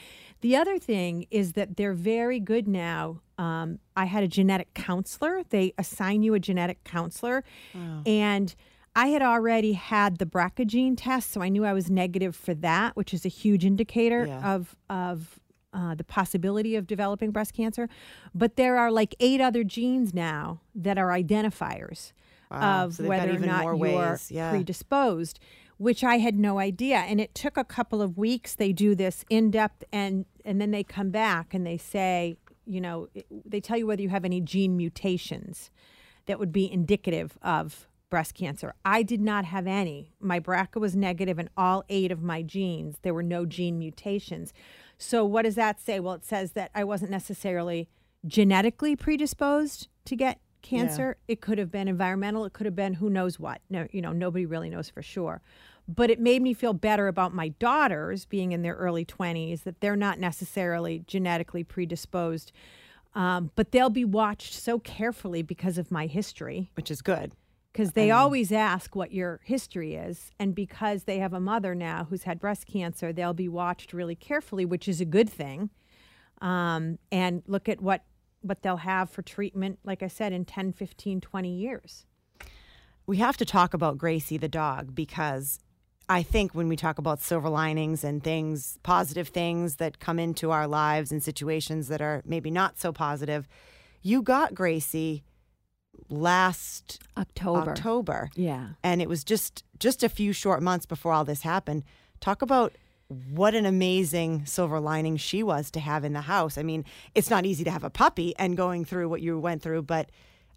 The 0.42 0.56
other 0.56 0.80
thing 0.80 1.28
is 1.30 1.54
that 1.54 1.78
they're 1.78 1.94
very 1.94 2.40
good 2.40 2.68
now. 2.68 3.22
Um, 3.38 3.78
I 3.96 4.06
had 4.06 4.24
a 4.24 4.28
genetic 4.28 4.74
counselor, 4.74 5.44
they 5.50 5.74
assign 5.78 6.24
you 6.24 6.34
a 6.34 6.40
genetic 6.40 6.84
counselor. 6.84 7.44
And 8.08 8.56
I 8.96 9.08
had 9.10 9.22
already 9.22 9.74
had 9.74 10.18
the 10.18 10.26
BRCA 10.26 10.66
gene 10.66 10.96
test, 10.96 11.30
so 11.32 11.42
I 11.44 11.50
knew 11.50 11.64
I 11.64 11.74
was 11.74 11.92
negative 11.92 12.36
for 12.36 12.56
that, 12.56 12.96
which 12.96 13.14
is 13.14 13.24
a 13.24 13.30
huge 13.30 13.66
indicator 13.66 14.26
Yeah. 14.26 14.54
of 14.56 14.76
of 14.90 15.40
uh, 15.74 15.96
the 15.96 16.04
possibility 16.04 16.76
of 16.76 16.88
developing 16.88 17.32
breast 17.32 17.54
cancer. 17.54 17.88
But 18.34 18.56
there 18.56 18.78
are 18.78 18.92
like 18.92 19.16
eight 19.20 19.42
other 19.42 19.64
genes 19.64 20.14
now 20.14 20.62
that 20.76 20.98
are 20.98 21.10
identifiers 21.10 22.14
Wow. 22.52 22.86
of 22.86 22.96
So 22.96 23.04
whether 23.04 23.30
or 23.30 23.40
not 23.48 23.64
you're. 23.78 23.78
Yeah. 24.32 24.50
predisposed, 24.50 25.40
which 25.78 26.04
I 26.04 26.18
had 26.18 26.36
no 26.40 26.58
idea. 26.58 26.98
And 26.98 27.22
it 27.22 27.36
took 27.36 27.58
a 27.58 27.64
couple 27.64 28.02
of 28.02 28.18
weeks. 28.18 28.56
They 28.56 28.74
do 28.74 28.96
this 28.96 29.24
in 29.30 29.52
depth, 29.52 29.84
and 29.94 30.26
and 30.44 30.60
then 30.60 30.72
they 30.72 30.84
come 30.84 31.12
back 31.12 31.54
and 31.54 31.64
they 31.66 31.78
say, 31.78 32.38
you 32.66 32.82
know, 32.82 33.08
they 33.46 33.62
tell 33.62 33.78
you 33.78 33.86
whether 33.86 34.02
you 34.02 34.10
have 34.10 34.26
any 34.26 34.42
gene 34.42 34.76
mutations 34.76 35.70
that 36.26 36.40
would 36.40 36.52
be 36.52 36.72
indicative 36.72 37.38
of 37.44 37.88
breast 38.10 38.34
cancer. 38.34 38.74
I 38.84 39.04
did 39.04 39.22
not 39.22 39.46
have 39.46 39.68
any. 39.68 40.14
My 40.20 40.40
BRCA 40.40 40.82
was 40.82 40.96
negative 40.96 41.38
in 41.38 41.50
all 41.56 41.84
eight 41.90 42.12
of 42.12 42.24
my 42.24 42.42
genes. 42.42 42.98
There 43.04 43.14
were 43.14 43.22
no 43.22 43.46
gene 43.46 43.78
mutations. 43.78 44.52
So 45.00 45.26
what 45.26 45.44
does 45.44 45.56
that 45.56 45.80
say? 45.80 46.00
Well, 46.00 46.14
it 46.14 46.26
says 46.26 46.52
that 46.52 46.70
I 46.76 46.84
wasn't 46.84 47.10
necessarily 47.10 47.90
genetically 48.28 48.96
predisposed 48.96 49.88
to 50.06 50.16
get 50.16 50.40
cancer. 50.62 51.18
It 51.28 51.40
could 51.40 51.58
have 51.58 51.72
been 51.72 51.88
environmental. 51.88 52.44
It 52.44 52.52
could 52.52 52.66
have 52.66 52.76
been 52.76 52.96
who 52.96 53.10
knows 53.10 53.40
what. 53.40 53.62
No, 53.70 53.88
you 53.92 54.02
know, 54.02 54.12
nobody 54.12 54.46
really 54.46 54.70
knows 54.70 54.90
for 54.90 55.02
sure. 55.02 55.42
But 55.88 56.12
it 56.12 56.20
made 56.20 56.42
me 56.42 56.54
feel 56.54 56.74
better 56.74 57.08
about 57.08 57.34
my 57.34 57.48
daughters 57.48 58.26
being 58.26 58.52
in 58.52 58.62
their 58.62 58.76
early 58.76 59.06
20s 59.06 59.64
that 59.64 59.80
they're 59.80 59.96
not 59.96 60.20
necessarily 60.20 61.04
genetically 61.08 61.64
predisposed. 61.64 62.52
Um, 63.16 63.52
but 63.56 63.72
they'll 63.72 63.90
be 63.90 64.06
watched 64.06 64.54
so 64.54 64.80
carefully 64.80 65.42
because 65.42 65.80
of 65.80 65.90
my 65.90 66.06
history 66.06 66.70
which 66.76 66.92
is 66.92 67.02
good. 67.02 67.32
Because 67.80 67.94
they 67.94 68.12
always 68.12 68.52
ask 68.52 68.94
what 68.94 69.14
your 69.14 69.40
history 69.46 69.96
is 69.96 70.32
and 70.38 70.54
because 70.54 71.06
they 71.06 71.20
have 71.20 71.32
a 71.32 71.40
mother 71.40 71.74
now 71.74 72.06
who's 72.10 72.24
had 72.24 72.38
breast 72.38 72.68
cancer 72.68 73.14
they'll 73.14 73.34
be 73.34 73.48
watched 73.48 73.94
really 73.94 74.16
carefully 74.16 74.66
which 74.66 74.86
is 74.90 75.00
a 75.00 75.06
good 75.06 75.30
thing. 75.30 75.70
Um, 76.42 77.00
and 77.10 77.42
look 77.48 77.70
at 77.70 77.80
what 77.80 78.04
what 78.42 78.64
they'll 78.64 78.78
have 78.78 79.10
for 79.10 79.22
treatment 79.22 79.80
like 79.86 80.04
i 80.04 80.08
said 80.08 80.34
in 80.34 80.44
10 80.44 80.74
15 80.74 81.22
20 81.22 81.50
years. 81.50 82.06
We 83.08 83.18
have 83.18 83.38
to 83.38 83.46
talk 83.46 83.74
about 83.74 83.98
Gracie 83.98 84.38
the 84.38 84.50
dog 84.50 84.94
because 84.94 85.60
I 86.10 86.22
think 86.22 86.54
when 86.54 86.68
we 86.68 86.76
talk 86.76 86.98
about 86.98 87.22
silver 87.22 87.50
linings 87.50 88.04
and 88.04 88.22
things, 88.22 88.78
positive 88.84 89.30
things 89.30 89.76
that 89.76 90.00
come 90.00 90.20
into 90.20 90.52
our 90.52 90.68
lives 90.68 91.14
and 91.14 91.24
situations 91.24 91.88
that 91.88 92.02
are 92.02 92.24
maybe 92.26 92.52
not 92.52 92.78
so 92.78 92.92
positive, 92.92 93.48
you 94.02 94.22
got 94.22 94.54
Gracie 94.54 95.24
last 96.10 97.00
October. 97.18 97.72
October. 97.72 98.30
Yeah. 98.36 98.70
And 98.84 99.02
it 99.02 99.10
was 99.10 99.24
just 99.24 99.64
just 99.80 100.04
a 100.04 100.10
few 100.10 100.34
short 100.34 100.62
months 100.62 100.86
before 100.86 101.14
all 101.14 101.26
this 101.26 101.42
happened. 101.42 101.84
Talk 102.20 102.42
about 102.42 102.74
what 103.32 103.56
an 103.56 103.66
amazing 103.66 104.46
silver 104.46 104.80
lining 104.80 105.18
she 105.18 105.42
was 105.42 105.72
to 105.72 105.80
have 105.80 106.04
in 106.04 106.14
the 106.14 106.22
house. 106.22 106.58
I 106.58 106.64
mean, 106.64 106.86
it's 107.16 107.30
not 107.30 107.46
easy 107.46 107.64
to 107.64 107.72
have 107.72 107.84
a 107.84 107.90
puppy 107.90 108.36
and 108.38 108.56
going 108.56 108.86
through 108.86 109.10
what 109.10 109.22
you 109.22 109.40
went 109.40 109.62
through, 109.62 109.84
but 109.84 110.12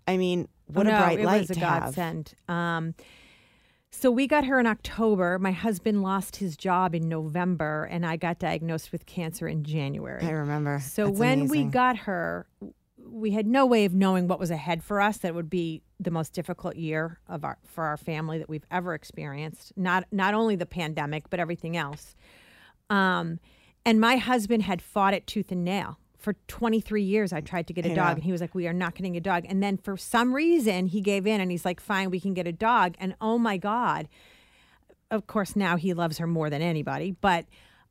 I 0.07 0.17
mean, 0.17 0.49
what 0.67 0.85
no, 0.85 0.95
a 0.95 0.99
bright 0.99 1.21
it 1.21 1.25
light 1.25 1.41
was 1.43 1.51
a 1.51 1.55
to 1.55 1.61
have. 1.61 1.83
godsend. 1.85 2.35
Um, 2.49 2.95
so 3.91 4.11
we 4.11 4.27
got 4.27 4.45
her 4.45 4.59
in 4.59 4.67
October. 4.67 5.39
My 5.39 5.53
husband 5.53 6.03
lost 6.03 6.37
his 6.37 6.57
job 6.57 6.95
in 6.95 7.09
November, 7.09 7.85
and 7.85 8.05
I 8.05 8.17
got 8.17 8.39
diagnosed 8.39 8.91
with 8.91 9.07
cancer 9.07 9.47
in 9.47 9.65
January. 9.65 10.25
I 10.25 10.31
remember. 10.31 10.81
So 10.81 11.07
That's 11.07 11.19
when 11.19 11.49
we 11.49 11.65
got 11.65 11.99
her, 11.99 12.47
we 13.13 13.33
had 13.33 13.47
no 13.47 13.67
way 13.67 13.85
of 13.85 13.93
knowing 13.95 14.27
what 14.27 14.39
was 14.39 14.51
ahead 14.51 14.83
for 14.83 15.01
us. 15.01 15.19
That 15.19 15.35
would 15.35 15.51
be 15.51 15.83
the 16.01 16.11
most 16.11 16.33
difficult 16.33 16.77
year 16.77 17.21
of 17.29 17.45
our 17.45 17.59
for 17.67 17.85
our 17.85 17.97
family 17.97 18.39
that 18.39 18.49
we've 18.49 18.65
ever 18.71 18.95
experienced. 18.95 19.73
Not 19.77 20.05
not 20.11 20.35
only 20.35 20.57
the 20.57 20.67
pandemic, 20.67 21.29
but 21.29 21.39
everything 21.39 21.77
else. 21.77 22.15
Um, 22.89 23.39
and 23.85 24.01
my 24.01 24.17
husband 24.17 24.63
had 24.63 24.81
fought 24.81 25.15
it 25.15 25.27
tooth 25.27 25.53
and 25.53 25.65
nail. 25.65 25.99
For 26.19 26.35
23 26.47 27.03
years, 27.03 27.33
I 27.33 27.41
tried 27.41 27.67
to 27.67 27.73
get 27.73 27.85
a 27.85 27.91
I 27.91 27.95
dog, 27.95 28.15
and 28.15 28.25
he 28.25 28.31
was 28.31 28.41
like, 28.41 28.55
"We 28.55 28.69
are 28.69 28.73
not 28.73 28.95
getting 28.95 29.17
a 29.17 29.21
dog." 29.21 29.45
And 29.49 29.63
then 29.63 29.77
for 29.77 29.97
some 29.97 30.33
reason, 30.33 30.87
he 30.87 31.01
gave 31.01 31.27
in, 31.27 31.41
and 31.41 31.51
he's 31.51 31.65
like, 31.65 31.81
"Fine, 31.81 32.11
we 32.11 32.21
can 32.21 32.33
get 32.33 32.47
a 32.47 32.53
dog." 32.53 32.95
And 32.99 33.15
oh 33.21 33.39
my 33.39 33.57
god, 33.57 34.09
of 35.11 35.27
course, 35.27 35.57
now 35.57 35.77
he 35.77 35.93
loves 35.93 36.19
her 36.19 36.27
more 36.27 36.49
than 36.49 36.63
anybody. 36.63 37.17
But 37.21 37.47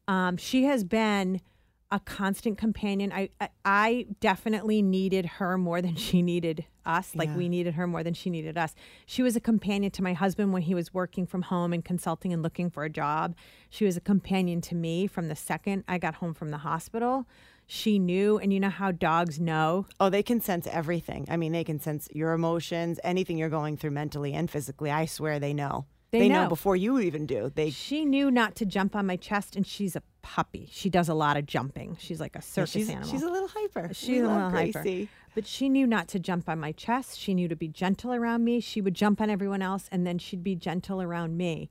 um, 0.08 0.38
she 0.38 0.64
has 0.64 0.84
been 0.84 1.42
a 1.92 2.00
constant 2.00 2.58
companion. 2.58 3.12
I, 3.12 3.30
I 3.40 3.50
I 3.66 4.06
definitely 4.20 4.82
needed 4.82 5.26
her 5.26 5.58
more 5.58 5.82
than 5.82 5.96
she 5.96 6.22
needed 6.22 6.66
us. 6.86 7.16
Like 7.16 7.30
Yeah. 7.30 7.36
we 7.38 7.50
needed 7.50 7.74
her 7.76 7.86
more 7.86 8.04
than 8.04 8.14
she 8.14 8.30
needed 8.30 8.58
us. 8.58 8.74
She 9.06 9.22
was 9.22 9.36
a 9.36 9.40
companion 9.42 9.92
to 9.92 10.04
my 10.04 10.14
husband 10.14 10.54
when 10.54 10.62
he 10.64 10.74
was 10.74 10.94
working 10.94 11.26
from 11.28 11.44
home 11.44 11.74
and 11.74 11.84
consulting 11.84 12.32
and 12.34 12.42
looking 12.42 12.70
for 12.70 12.84
a 12.84 12.90
job. 12.90 13.36
She 13.70 13.86
was 13.86 13.98
a 13.98 14.02
companion 14.02 14.62
to 14.62 14.76
me 14.76 15.06
from 15.08 15.28
the 15.28 15.36
second 15.36 15.84
I 15.88 15.98
got 15.98 16.16
home 16.16 16.34
from 16.34 16.52
the 16.52 16.60
hospital. 16.60 17.28
She 17.68 18.00
knew, 18.00 18.38
and 18.38 18.52
you 18.52 18.60
know 18.60 18.70
how 18.70 18.92
dogs 18.92 19.40
know. 19.40 19.86
Oh, 20.00 20.10
they 20.10 20.24
can 20.24 20.42
sense 20.42 20.68
everything. 20.68 21.26
I 21.30 21.38
mean, 21.38 21.54
they 21.54 21.64
can 21.64 21.80
sense 21.80 22.10
your 22.12 22.34
emotions, 22.34 23.00
anything 23.04 23.38
you're 23.38 23.48
going 23.50 23.78
through 23.78 23.92
mentally 23.92 24.34
and 24.34 24.50
physically. 24.52 24.92
I 24.92 25.06
swear 25.06 25.40
they 25.40 25.54
know. 25.54 25.86
They 26.12 26.28
know. 26.28 26.44
know. 26.44 26.50
before 26.50 26.76
you 26.76 27.00
even 27.00 27.26
do. 27.26 27.50
They 27.56 27.70
She 27.70 28.04
knew 28.04 28.30
not 28.30 28.56
to 28.56 28.66
jump 28.66 28.94
on 28.94 29.06
my 29.06 29.16
chest, 29.16 29.56
and 29.56 29.66
she's 29.66 29.96
a 29.96 30.04
puppy. 30.22 30.70
She 30.72 30.90
does 30.90 31.10
a 31.10 31.14
lot 31.14 31.38
of 31.38 31.46
jumping. 31.46 31.98
She's 32.00 32.20
like 32.20 32.36
a 32.36 32.42
circus 32.42 32.72
she's, 32.72 32.90
animal. 32.90 33.10
she's 33.10 33.24
a 33.24 33.30
little 33.30 33.50
hyper. 33.50 33.90
She's 33.94 34.10
We 34.10 34.20
a 34.20 34.28
little 34.28 34.50
hyper. 34.50 35.08
But 35.34 35.48
she 35.48 35.70
knew 35.70 35.88
not 35.88 36.08
to 36.10 36.20
jump 36.20 36.50
on 36.50 36.60
my 36.60 36.72
chest. 36.74 37.18
She 37.18 37.34
knew 37.34 37.48
to 37.48 37.56
be 37.56 37.68
gentle 37.68 38.14
around 38.14 38.44
me. 38.44 38.60
She 38.60 38.82
would 38.82 38.94
jump 38.94 39.22
on 39.22 39.30
everyone 39.30 39.62
else, 39.62 39.88
and 39.92 40.06
then 40.06 40.18
she'd 40.18 40.44
be 40.44 40.56
gentle 40.56 41.02
around 41.02 41.38
me. 41.38 41.70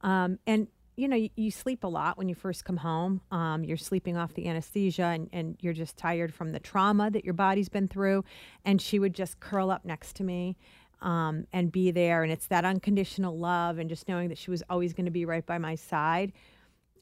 Um, 0.00 0.38
and 0.46 0.68
you 0.96 1.08
know, 1.08 1.16
you, 1.16 1.28
you 1.36 1.50
sleep 1.50 1.84
a 1.84 1.86
lot 1.86 2.16
when 2.16 2.28
you 2.28 2.34
first 2.34 2.64
come 2.64 2.78
home. 2.78 3.20
Um, 3.30 3.64
you're 3.64 3.76
sleeping 3.76 4.16
off 4.16 4.32
the 4.34 4.48
anesthesia, 4.48 5.04
and, 5.04 5.28
and 5.32 5.56
you're 5.60 5.74
just 5.74 5.96
tired 5.96 6.32
from 6.34 6.52
the 6.52 6.58
trauma 6.58 7.10
that 7.10 7.24
your 7.24 7.34
body's 7.34 7.68
been 7.68 7.86
through. 7.86 8.24
And 8.64 8.80
she 8.80 8.98
would 8.98 9.14
just 9.14 9.38
curl 9.38 9.70
up 9.70 9.84
next 9.84 10.16
to 10.16 10.24
me. 10.24 10.56
Um, 11.02 11.46
and 11.52 11.70
be 11.70 11.90
there, 11.90 12.22
and 12.22 12.32
it's 12.32 12.46
that 12.46 12.64
unconditional 12.64 13.38
love, 13.38 13.76
and 13.78 13.86
just 13.86 14.08
knowing 14.08 14.30
that 14.30 14.38
she 14.38 14.50
was 14.50 14.62
always 14.70 14.94
going 14.94 15.04
to 15.04 15.10
be 15.10 15.26
right 15.26 15.44
by 15.44 15.58
my 15.58 15.74
side. 15.74 16.32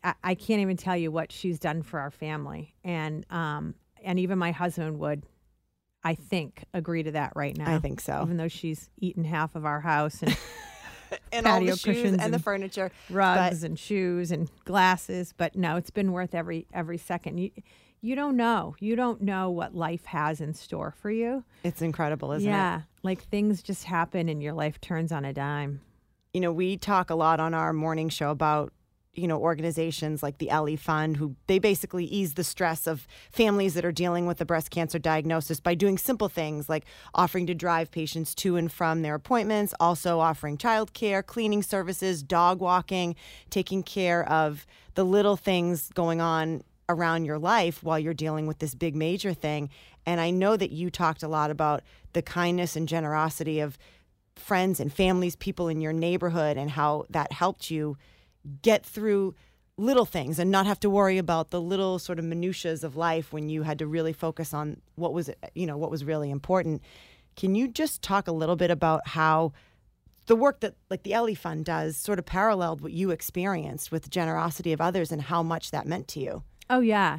I, 0.05 0.15
I 0.23 0.35
can't 0.35 0.61
even 0.61 0.77
tell 0.77 0.97
you 0.97 1.11
what 1.11 1.33
she's 1.33 1.59
done 1.59 1.83
for 1.83 1.99
our 1.99 2.11
family, 2.13 2.75
and 2.85 3.25
um, 3.31 3.75
and 4.05 4.19
even 4.21 4.39
my 4.39 4.53
husband 4.53 4.99
would, 5.01 5.25
I 6.05 6.15
think, 6.15 6.65
agree 6.75 7.03
to 7.03 7.13
that 7.13 7.33
right 7.35 7.57
now. 7.57 7.75
I 7.75 7.79
think 7.79 8.01
so. 8.01 8.23
even 8.23 8.37
though 8.37 8.49
she's 8.49 8.91
eaten 8.99 9.25
half 9.25 9.57
of 9.57 9.65
our 9.65 9.81
house 9.81 10.23
and 10.23 10.37
And 11.33 11.47
all 11.47 11.55
patio 11.61 11.73
the 11.73 11.79
shoes 11.79 11.97
cushions 11.97 12.23
and 12.23 12.35
the 12.35 12.39
furniture. 12.41 12.91
rugs 13.09 13.63
and 13.63 13.79
shoes 13.79 14.31
and 14.33 14.51
glasses, 14.65 15.33
but 15.37 15.55
no, 15.55 15.77
it's 15.77 15.91
been 15.91 16.11
worth 16.13 16.35
every 16.35 16.67
every 16.73 16.99
second. 16.99 17.39
You 17.39 17.51
you 18.01 18.17
don't 18.17 18.37
know, 18.37 18.75
you 18.81 18.97
don't 18.97 19.23
know 19.23 19.49
what 19.51 19.75
life 19.75 20.05
has 20.07 20.41
in 20.41 20.55
store 20.55 20.93
for 21.01 21.11
you. 21.11 21.45
It's 21.63 21.81
incredible, 21.83 22.33
isn't 22.33 22.49
it? 22.49 22.53
yeah, 22.53 22.81
like 23.03 23.23
things 23.29 23.63
just 23.63 23.85
happen 23.85 24.29
and 24.29 24.43
your 24.43 24.53
life 24.55 24.81
turns 24.81 25.13
on 25.13 25.25
a 25.25 25.33
dime. 25.33 25.81
you 26.33 26.41
know, 26.41 26.53
we 26.53 26.77
talk 26.77 27.11
a 27.11 27.15
lot 27.15 27.39
on 27.41 27.55
our 27.55 27.73
morning 27.73 28.09
show 28.09 28.31
about, 28.31 28.73
you 29.15 29.29
know, 29.29 29.39
organizations 29.39 30.23
like 30.23 30.39
the 30.39 30.51
Ellie 30.51 30.77
Fund, 30.77 31.17
who 31.17 31.37
they 31.47 31.59
basically 31.59 32.05
ease 32.05 32.35
the 32.35 32.45
stress 32.45 32.87
of 32.87 33.07
families 33.31 33.75
that 33.75 33.85
are 33.85 33.93
dealing 33.93 34.27
with 34.27 34.41
a 34.41 34.45
breast 34.45 34.71
cancer 34.71 34.99
diagnosis 34.99 35.61
by 35.61 35.75
doing 35.75 35.99
simple 35.99 36.29
things 36.29 36.69
like 36.69 36.85
offering 37.15 37.47
to 37.47 37.55
drive 37.55 37.91
patients 37.91 38.35
to 38.37 38.57
and 38.57 38.73
from 38.73 39.03
their 39.03 39.15
appointments, 39.15 39.75
also 39.79 40.21
offering 40.21 40.59
childcare, 40.59 41.25
cleaning 41.25 41.63
services, 41.63 42.23
dog 42.23 42.61
walking, 42.61 43.15
taking 43.51 43.83
care 43.83 44.29
of 44.29 44.67
the 44.95 45.05
little 45.05 45.37
things 45.37 45.91
going 45.95 46.21
on 46.21 46.63
around 46.89 47.25
your 47.25 47.39
life 47.39 47.83
while 47.83 47.99
you're 47.99 48.15
dealing 48.15 48.47
with 48.47 48.59
this 48.59 48.75
big 48.75 48.95
major 48.95 49.33
thing. 49.33 49.71
And 50.07 50.21
I 50.21 50.31
know 50.31 50.57
that 50.57 50.71
you 50.71 50.91
talked 50.91 51.23
a 51.23 51.29
lot 51.29 51.51
about 51.51 51.83
the 52.13 52.23
kindness 52.23 52.77
and 52.77 52.89
generosity 52.89 53.61
of 53.61 53.79
friends 54.37 54.81
and 54.81 54.93
families, 54.93 55.37
people 55.37 55.69
in 55.69 55.81
your 55.81 55.93
neighborhood, 55.93 56.57
and 56.57 56.71
how 56.71 57.07
that 57.11 57.33
helped 57.33 57.71
you 57.71 57.97
get 58.63 58.85
through 58.85 59.35
little 59.77 60.05
things 60.05 60.39
and 60.39 60.51
not 60.51 60.67
have 60.67 60.79
to 60.81 60.91
worry 60.91 61.19
about 61.19 61.51
the 61.51 61.61
little 61.61 61.99
sort 61.99 62.19
of 62.19 62.25
minutiae 62.25 62.73
of 62.83 62.97
life 62.97 63.33
when 63.33 63.49
you 63.49 63.63
had 63.63 63.79
to 63.79 63.87
really 63.87 64.13
focus 64.13 64.55
on 64.55 64.81
what 64.95 65.13
was 65.13 65.31
you 65.55 65.67
know 65.67 65.77
what 65.77 65.91
was 65.91 66.05
really 66.05 66.31
important. 66.31 66.83
Can 67.37 67.55
you 67.55 67.67
just 67.67 68.01
talk 68.01 68.29
a 68.29 68.33
little 68.33 68.55
bit 68.55 68.71
about 68.71 69.09
how 69.09 69.53
the 70.27 70.37
work 70.37 70.61
that 70.61 70.75
like 70.91 71.03
the 71.03 71.13
Ellie 71.13 71.35
Fund 71.35 71.65
does 71.65 71.97
sort 71.97 72.19
of 72.19 72.27
paralleled 72.27 72.81
what 72.81 72.93
you 72.93 73.11
experienced 73.11 73.91
with 73.91 74.05
the 74.05 74.09
generosity 74.09 74.73
of 74.73 74.81
others 74.81 75.11
and 75.11 75.23
how 75.23 75.43
much 75.43 75.71
that 75.73 75.87
meant 75.87 76.09
to 76.09 76.21
you? 76.21 76.43
Oh 76.71 76.81
yeah. 76.81 77.19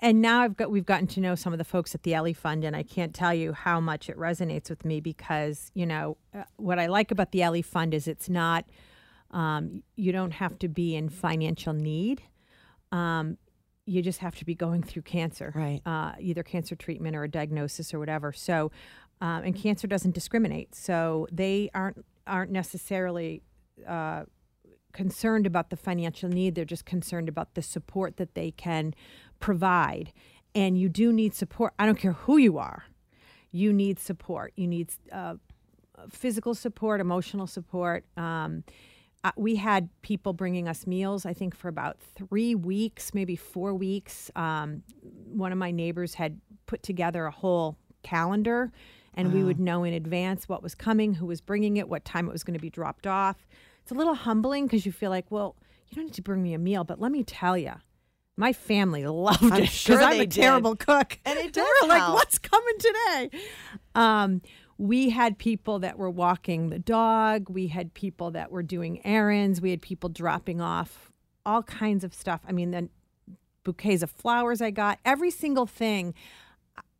And 0.00 0.20
now 0.20 0.42
I've 0.42 0.56
got 0.56 0.70
we've 0.70 0.84
gotten 0.84 1.06
to 1.08 1.20
know 1.20 1.34
some 1.34 1.54
of 1.54 1.58
the 1.58 1.64
folks 1.64 1.94
at 1.94 2.02
the 2.02 2.12
Ellie 2.12 2.34
Fund, 2.34 2.64
and 2.64 2.76
I 2.76 2.82
can't 2.82 3.14
tell 3.14 3.32
you 3.32 3.54
how 3.54 3.80
much 3.80 4.10
it 4.10 4.18
resonates 4.18 4.68
with 4.68 4.84
me 4.84 5.00
because 5.00 5.70
you 5.74 5.86
know 5.86 6.18
uh, 6.34 6.42
what 6.56 6.78
I 6.78 6.86
like 6.86 7.10
about 7.10 7.32
the 7.32 7.42
Ellie 7.42 7.62
Fund 7.62 7.94
is 7.94 8.06
it's 8.06 8.28
not 8.28 8.66
um, 9.36 9.82
you 9.96 10.12
don't 10.12 10.32
have 10.32 10.58
to 10.60 10.68
be 10.68 10.96
in 10.96 11.10
financial 11.10 11.74
need. 11.74 12.22
Um, 12.90 13.36
you 13.84 14.00
just 14.00 14.20
have 14.20 14.34
to 14.36 14.46
be 14.46 14.54
going 14.54 14.82
through 14.82 15.02
cancer, 15.02 15.52
Right. 15.54 15.80
Uh, 15.84 16.12
either 16.18 16.42
cancer 16.42 16.74
treatment 16.74 17.14
or 17.14 17.22
a 17.22 17.28
diagnosis 17.28 17.92
or 17.92 17.98
whatever. 17.98 18.32
So, 18.32 18.72
um, 19.20 19.44
and 19.44 19.54
cancer 19.54 19.86
doesn't 19.86 20.14
discriminate, 20.14 20.74
so 20.74 21.28
they 21.30 21.70
aren't 21.74 22.04
aren't 22.26 22.50
necessarily 22.50 23.42
uh, 23.86 24.24
concerned 24.92 25.46
about 25.46 25.68
the 25.70 25.76
financial 25.76 26.28
need. 26.28 26.54
They're 26.54 26.64
just 26.64 26.86
concerned 26.86 27.28
about 27.28 27.54
the 27.54 27.62
support 27.62 28.16
that 28.16 28.34
they 28.34 28.50
can 28.50 28.94
provide. 29.38 30.12
And 30.54 30.78
you 30.78 30.88
do 30.88 31.12
need 31.12 31.34
support. 31.34 31.74
I 31.78 31.84
don't 31.84 31.98
care 31.98 32.14
who 32.14 32.38
you 32.38 32.58
are. 32.58 32.86
You 33.52 33.72
need 33.72 34.00
support. 34.00 34.54
You 34.56 34.66
need 34.66 34.90
uh, 35.12 35.34
physical 36.10 36.54
support, 36.54 37.00
emotional 37.00 37.46
support. 37.46 38.04
Um, 38.16 38.64
uh, 39.24 39.32
we 39.36 39.56
had 39.56 39.88
people 40.02 40.32
bringing 40.32 40.68
us 40.68 40.86
meals, 40.86 41.26
I 41.26 41.32
think, 41.32 41.54
for 41.56 41.68
about 41.68 41.98
three 42.14 42.54
weeks, 42.54 43.12
maybe 43.14 43.34
four 43.36 43.74
weeks. 43.74 44.30
Um, 44.36 44.82
one 45.02 45.52
of 45.52 45.58
my 45.58 45.70
neighbors 45.70 46.14
had 46.14 46.40
put 46.66 46.82
together 46.82 47.26
a 47.26 47.30
whole 47.30 47.76
calendar, 48.02 48.70
and 49.14 49.32
we 49.32 49.42
would 49.42 49.58
know 49.58 49.82
in 49.82 49.94
advance 49.94 50.48
what 50.48 50.62
was 50.62 50.74
coming, 50.74 51.14
who 51.14 51.26
was 51.26 51.40
bringing 51.40 51.76
it, 51.78 51.88
what 51.88 52.04
time 52.04 52.28
it 52.28 52.32
was 52.32 52.44
going 52.44 52.54
to 52.54 52.60
be 52.60 52.70
dropped 52.70 53.06
off. 53.06 53.46
It's 53.82 53.90
a 53.90 53.94
little 53.94 54.14
humbling 54.14 54.66
because 54.66 54.84
you 54.84 54.92
feel 54.92 55.10
like, 55.10 55.26
well, 55.30 55.56
you 55.88 55.96
don't 55.96 56.04
need 56.06 56.14
to 56.14 56.22
bring 56.22 56.42
me 56.42 56.54
a 56.54 56.58
meal, 56.58 56.84
but 56.84 57.00
let 57.00 57.10
me 57.10 57.24
tell 57.24 57.56
you, 57.56 57.72
my 58.36 58.52
family 58.52 59.06
loved 59.06 59.42
I'm 59.42 59.52
it 59.54 59.60
because 59.62 59.70
sure 59.70 60.02
I'm 60.02 60.20
a 60.20 60.26
did. 60.26 60.32
terrible 60.32 60.76
cook. 60.76 61.18
And 61.24 61.38
it 61.38 61.44
They 61.54 61.60
does 61.62 61.68
were 61.82 61.88
like, 61.88 62.12
what's 62.12 62.38
coming 62.38 62.74
today? 62.78 63.30
Um, 63.94 64.42
we 64.78 65.10
had 65.10 65.38
people 65.38 65.78
that 65.78 65.98
were 65.98 66.10
walking 66.10 66.70
the 66.70 66.78
dog. 66.78 67.48
We 67.48 67.68
had 67.68 67.94
people 67.94 68.30
that 68.32 68.50
were 68.50 68.62
doing 68.62 69.04
errands. 69.04 69.60
We 69.60 69.70
had 69.70 69.80
people 69.80 70.10
dropping 70.10 70.60
off 70.60 71.10
all 71.44 71.62
kinds 71.62 72.04
of 72.04 72.12
stuff. 72.12 72.40
I 72.46 72.52
mean, 72.52 72.72
the 72.72 72.88
bouquets 73.64 74.02
of 74.02 74.10
flowers 74.10 74.60
I 74.60 74.70
got, 74.70 74.98
every 75.04 75.30
single 75.30 75.66
thing. 75.66 76.14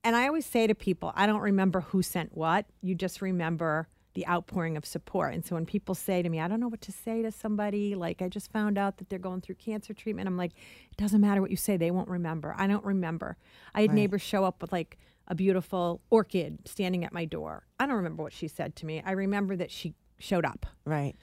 And 0.02 0.16
I 0.16 0.26
always 0.26 0.46
say 0.46 0.66
to 0.66 0.74
people, 0.74 1.12
I 1.16 1.26
don't 1.26 1.40
remember 1.40 1.80
who 1.80 2.02
sent 2.02 2.36
what. 2.36 2.66
You 2.80 2.94
just 2.94 3.20
remember 3.20 3.88
the 4.14 4.26
outpouring 4.26 4.76
of 4.76 4.86
support. 4.86 5.34
And 5.34 5.44
so 5.44 5.56
when 5.56 5.66
people 5.66 5.94
say 5.94 6.22
to 6.22 6.28
me, 6.30 6.40
I 6.40 6.48
don't 6.48 6.58
know 6.58 6.68
what 6.68 6.80
to 6.82 6.92
say 6.92 7.20
to 7.22 7.30
somebody, 7.30 7.94
like 7.94 8.22
I 8.22 8.28
just 8.28 8.50
found 8.50 8.78
out 8.78 8.96
that 8.96 9.10
they're 9.10 9.18
going 9.18 9.42
through 9.42 9.56
cancer 9.56 9.92
treatment, 9.92 10.26
I'm 10.26 10.38
like, 10.38 10.52
it 10.90 10.96
doesn't 10.96 11.20
matter 11.20 11.42
what 11.42 11.50
you 11.50 11.56
say, 11.56 11.76
they 11.76 11.90
won't 11.90 12.08
remember. 12.08 12.54
I 12.56 12.66
don't 12.66 12.84
remember. 12.84 13.36
I 13.74 13.82
had 13.82 13.92
neighbors 13.92 14.22
show 14.22 14.44
up 14.44 14.62
with 14.62 14.72
like 14.72 14.96
a 15.28 15.34
beautiful 15.34 16.00
orchid 16.10 16.60
standing 16.66 17.04
at 17.04 17.12
my 17.12 17.24
door. 17.24 17.66
I 17.78 17.86
don't 17.86 17.96
remember 17.96 18.22
what 18.22 18.32
she 18.32 18.48
said 18.48 18.76
to 18.76 18.86
me. 18.86 19.02
I 19.04 19.12
remember 19.12 19.56
that 19.56 19.70
she 19.70 19.94
showed 20.18 20.44
up. 20.44 20.66
Right. 20.84 21.14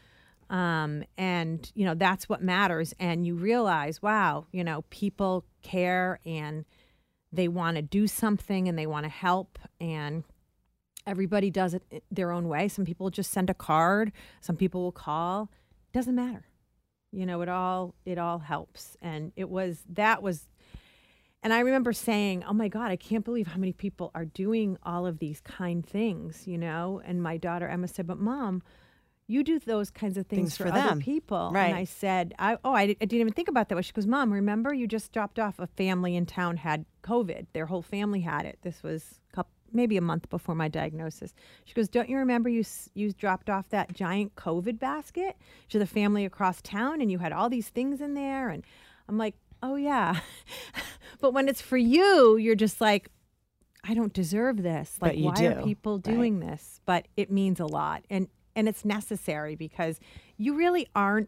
Um, 0.49 1.03
and 1.17 1.71
you 1.73 1.85
know 1.85 1.95
that's 1.95 2.27
what 2.27 2.43
matters. 2.43 2.93
And 2.99 3.25
you 3.25 3.35
realize, 3.35 4.01
wow, 4.01 4.45
you 4.51 4.63
know, 4.63 4.83
people 4.89 5.45
care 5.61 6.19
and 6.25 6.65
they 7.31 7.47
want 7.47 7.77
to 7.77 7.81
do 7.81 8.07
something 8.07 8.67
and 8.67 8.77
they 8.77 8.85
want 8.85 9.05
to 9.05 9.09
help 9.09 9.57
and 9.79 10.23
everybody 11.07 11.49
does 11.49 11.73
it 11.73 12.03
their 12.11 12.31
own 12.31 12.47
way. 12.47 12.67
Some 12.67 12.85
people 12.85 13.09
just 13.09 13.31
send 13.31 13.49
a 13.49 13.53
card. 13.53 14.11
Some 14.41 14.55
people 14.55 14.83
will 14.83 14.91
call. 14.91 15.49
Doesn't 15.91 16.15
matter. 16.15 16.45
You 17.11 17.25
know, 17.25 17.41
it 17.41 17.49
all 17.49 17.95
it 18.05 18.17
all 18.17 18.39
helps. 18.39 18.97
And 19.01 19.31
it 19.35 19.49
was 19.49 19.83
that 19.89 20.21
was 20.21 20.47
and 21.43 21.53
I 21.53 21.59
remember 21.59 21.93
saying, 21.93 22.43
"Oh 22.45 22.53
my 22.53 22.67
God, 22.69 22.89
I 22.89 22.95
can't 22.95 23.25
believe 23.25 23.47
how 23.47 23.59
many 23.59 23.73
people 23.73 24.11
are 24.15 24.25
doing 24.25 24.77
all 24.83 25.05
of 25.05 25.19
these 25.19 25.41
kind 25.41 25.85
things." 25.85 26.47
You 26.47 26.57
know, 26.57 27.01
and 27.05 27.21
my 27.21 27.37
daughter 27.37 27.67
Emma 27.67 27.87
said, 27.87 28.07
"But 28.07 28.17
mom, 28.19 28.63
you 29.27 29.43
do 29.43 29.59
those 29.59 29.89
kinds 29.89 30.17
of 30.17 30.27
things, 30.27 30.55
Things 30.55 30.57
for 30.57 30.67
other 30.67 30.89
them. 30.89 30.99
people." 30.99 31.51
Right. 31.53 31.67
And 31.67 31.75
I 31.75 31.83
said, 31.83 32.33
I, 32.39 32.57
"Oh, 32.63 32.73
I, 32.73 32.81
I 32.81 32.85
didn't 32.93 33.13
even 33.13 33.33
think 33.33 33.49
about 33.49 33.69
that." 33.69 33.75
way." 33.75 33.81
She 33.81 33.93
goes, 33.93 34.07
"Mom, 34.07 34.31
remember 34.33 34.73
you 34.73 34.87
just 34.87 35.11
dropped 35.11 35.37
off 35.39 35.59
a 35.59 35.67
family 35.67 36.15
in 36.15 36.25
town 36.25 36.57
had 36.57 36.85
COVID. 37.03 37.47
Their 37.53 37.65
whole 37.67 37.81
family 37.81 38.21
had 38.21 38.45
it. 38.45 38.59
This 38.61 38.81
was 38.81 39.19
a 39.31 39.35
couple, 39.35 39.51
maybe 39.71 39.97
a 39.97 40.01
month 40.01 40.29
before 40.29 40.55
my 40.55 40.69
diagnosis." 40.69 41.33
She 41.65 41.73
goes, 41.73 41.89
"Don't 41.89 42.09
you 42.09 42.17
remember 42.17 42.49
you 42.49 42.63
you 42.93 43.11
dropped 43.11 43.49
off 43.49 43.69
that 43.69 43.93
giant 43.93 44.35
COVID 44.35 44.79
basket 44.79 45.35
to 45.69 45.79
the 45.79 45.87
family 45.87 46.25
across 46.25 46.61
town, 46.61 47.01
and 47.01 47.11
you 47.11 47.19
had 47.19 47.33
all 47.33 47.49
these 47.49 47.69
things 47.69 47.99
in 48.01 48.13
there?" 48.13 48.49
And 48.49 48.63
I'm 49.09 49.17
like, 49.17 49.35
"Oh 49.63 49.75
yeah," 49.75 50.19
but 51.19 51.33
when 51.33 51.49
it's 51.49 51.61
for 51.61 51.77
you, 51.77 52.37
you're 52.37 52.55
just 52.55 52.79
like. 52.81 53.09
I 53.85 53.93
don't 53.93 54.13
deserve 54.13 54.63
this. 54.63 54.97
Like, 55.01 55.17
why 55.17 55.33
do, 55.33 55.45
are 55.45 55.61
people 55.61 55.95
right. 55.95 56.03
doing 56.05 56.39
this? 56.39 56.79
But 56.85 57.05
it 57.17 57.29
means 57.29 57.59
a 57.59 57.65
lot, 57.65 58.05
and 58.09 58.29
and 58.55 58.69
it's 58.69 58.85
necessary 58.85 59.55
because 59.55 59.99
you 60.37 60.55
really 60.55 60.87
aren't 60.95 61.27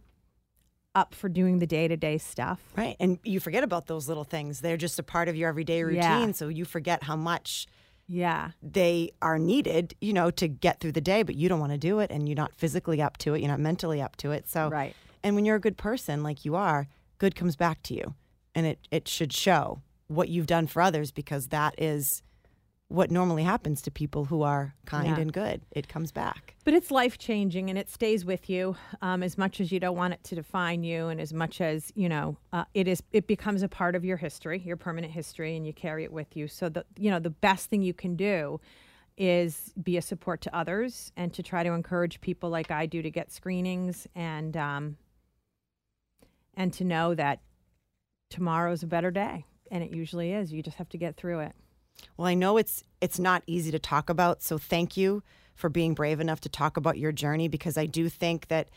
up 0.95 1.13
for 1.13 1.29
doing 1.29 1.59
the 1.59 1.67
day 1.67 1.87
to 1.87 1.97
day 1.97 2.17
stuff. 2.17 2.61
Right. 2.75 2.95
And 2.99 3.19
you 3.23 3.39
forget 3.39 3.63
about 3.63 3.87
those 3.87 4.07
little 4.07 4.23
things. 4.23 4.61
They're 4.61 4.77
just 4.77 4.97
a 4.97 5.03
part 5.03 5.27
of 5.27 5.35
your 5.35 5.49
everyday 5.49 5.83
routine. 5.83 6.01
Yeah. 6.01 6.31
So 6.31 6.47
you 6.47 6.65
forget 6.65 7.03
how 7.03 7.17
much 7.17 7.67
Yeah, 8.07 8.51
they 8.63 9.11
are 9.21 9.37
needed, 9.37 9.95
you 9.99 10.13
know, 10.13 10.31
to 10.31 10.47
get 10.47 10.79
through 10.79 10.93
the 10.93 11.01
day, 11.01 11.23
but 11.23 11.35
you 11.35 11.49
don't 11.49 11.59
want 11.59 11.73
to 11.73 11.77
do 11.77 11.99
it 11.99 12.11
and 12.11 12.29
you're 12.29 12.37
not 12.37 12.55
physically 12.55 13.01
up 13.01 13.17
to 13.17 13.33
it. 13.33 13.41
You're 13.41 13.49
not 13.49 13.59
mentally 13.59 14.01
up 14.01 14.15
to 14.17 14.31
it. 14.31 14.47
So, 14.47 14.69
right. 14.69 14.95
and 15.23 15.35
when 15.35 15.43
you're 15.43 15.57
a 15.57 15.61
good 15.61 15.77
person 15.77 16.23
like 16.23 16.45
you 16.45 16.55
are, 16.55 16.87
good 17.17 17.35
comes 17.35 17.55
back 17.55 17.81
to 17.83 17.93
you. 17.93 18.15
And 18.55 18.65
it, 18.65 18.79
it 18.89 19.07
should 19.07 19.33
show 19.33 19.81
what 20.07 20.29
you've 20.29 20.47
done 20.47 20.65
for 20.67 20.81
others 20.81 21.11
because 21.11 21.47
that 21.47 21.75
is 21.77 22.23
what 22.87 23.09
normally 23.09 23.43
happens 23.43 23.81
to 23.81 23.89
people 23.91 24.25
who 24.25 24.43
are 24.43 24.75
kind 24.85 25.07
Yeah. 25.07 25.19
and 25.19 25.33
good. 25.33 25.61
It 25.71 25.87
comes 25.87 26.11
back. 26.11 26.55
But 26.63 26.75
it's 26.75 26.91
life 26.91 27.17
changing 27.17 27.69
and 27.69 27.79
it 27.79 27.89
stays 27.89 28.23
with 28.23 28.47
you 28.49 28.75
um, 29.01 29.23
as 29.23 29.37
much 29.37 29.59
as 29.59 29.71
you 29.71 29.79
don't 29.79 29.97
want 29.97 30.13
it 30.13 30.23
to 30.25 30.35
define 30.35 30.83
you, 30.83 31.07
and 31.07 31.19
as 31.19 31.33
much 31.33 31.61
as 31.61 31.91
you 31.95 32.07
know 32.07 32.37
uh, 32.53 32.65
it 32.73 32.87
is. 32.87 33.01
It 33.11 33.25
becomes 33.27 33.63
a 33.63 33.67
part 33.67 33.95
of 33.95 34.05
your 34.05 34.17
history, 34.17 34.59
your 34.59 34.77
permanent 34.77 35.11
history, 35.11 35.57
and 35.57 35.65
you 35.65 35.73
carry 35.73 36.03
it 36.03 36.13
with 36.13 36.37
you. 36.37 36.47
So 36.47 36.69
the 36.69 36.85
you 36.97 37.09
know 37.09 37.19
the 37.19 37.31
best 37.31 37.69
thing 37.69 37.81
you 37.81 37.93
can 37.93 38.15
do 38.15 38.59
is 39.17 39.73
be 39.81 39.97
a 39.97 40.01
support 40.01 40.41
to 40.41 40.55
others 40.55 41.11
and 41.17 41.33
to 41.33 41.41
try 41.41 41.63
to 41.63 41.71
encourage 41.71 42.21
people 42.21 42.49
like 42.51 42.69
I 42.69 42.85
do 42.85 43.01
to 43.01 43.09
get 43.09 43.31
screenings 43.31 44.07
and 44.13 44.55
um, 44.55 44.97
and 46.53 46.71
to 46.73 46.83
know 46.83 47.15
that 47.15 47.39
tomorrow's 48.35 48.83
a 48.83 48.87
better 48.87 49.11
day, 49.11 49.45
and 49.71 49.81
it 49.81 49.91
usually 49.91 50.33
is. 50.33 50.51
You 50.51 50.61
just 50.61 50.77
have 50.77 50.89
to 50.89 50.97
get 50.97 51.15
through 51.15 51.39
it. 51.39 51.53
Well, 52.17 52.27
I 52.27 52.33
know 52.33 52.57
it's 52.57 52.83
it's 52.99 53.17
not 53.17 53.43
easy 53.47 53.71
to 53.71 53.79
talk 53.79 54.09
about, 54.09 54.43
so 54.43 54.57
thank 54.57 54.97
you 54.97 55.23
for 55.55 55.69
being 55.69 55.93
brave 55.93 56.19
enough 56.19 56.41
to 56.41 56.49
talk 56.49 56.75
about 56.75 56.97
your 56.97 57.13
journey 57.13 57.47
because 57.47 57.77
I 57.77 57.85
do 57.85 58.09
think 58.09 58.49
that 58.49 58.69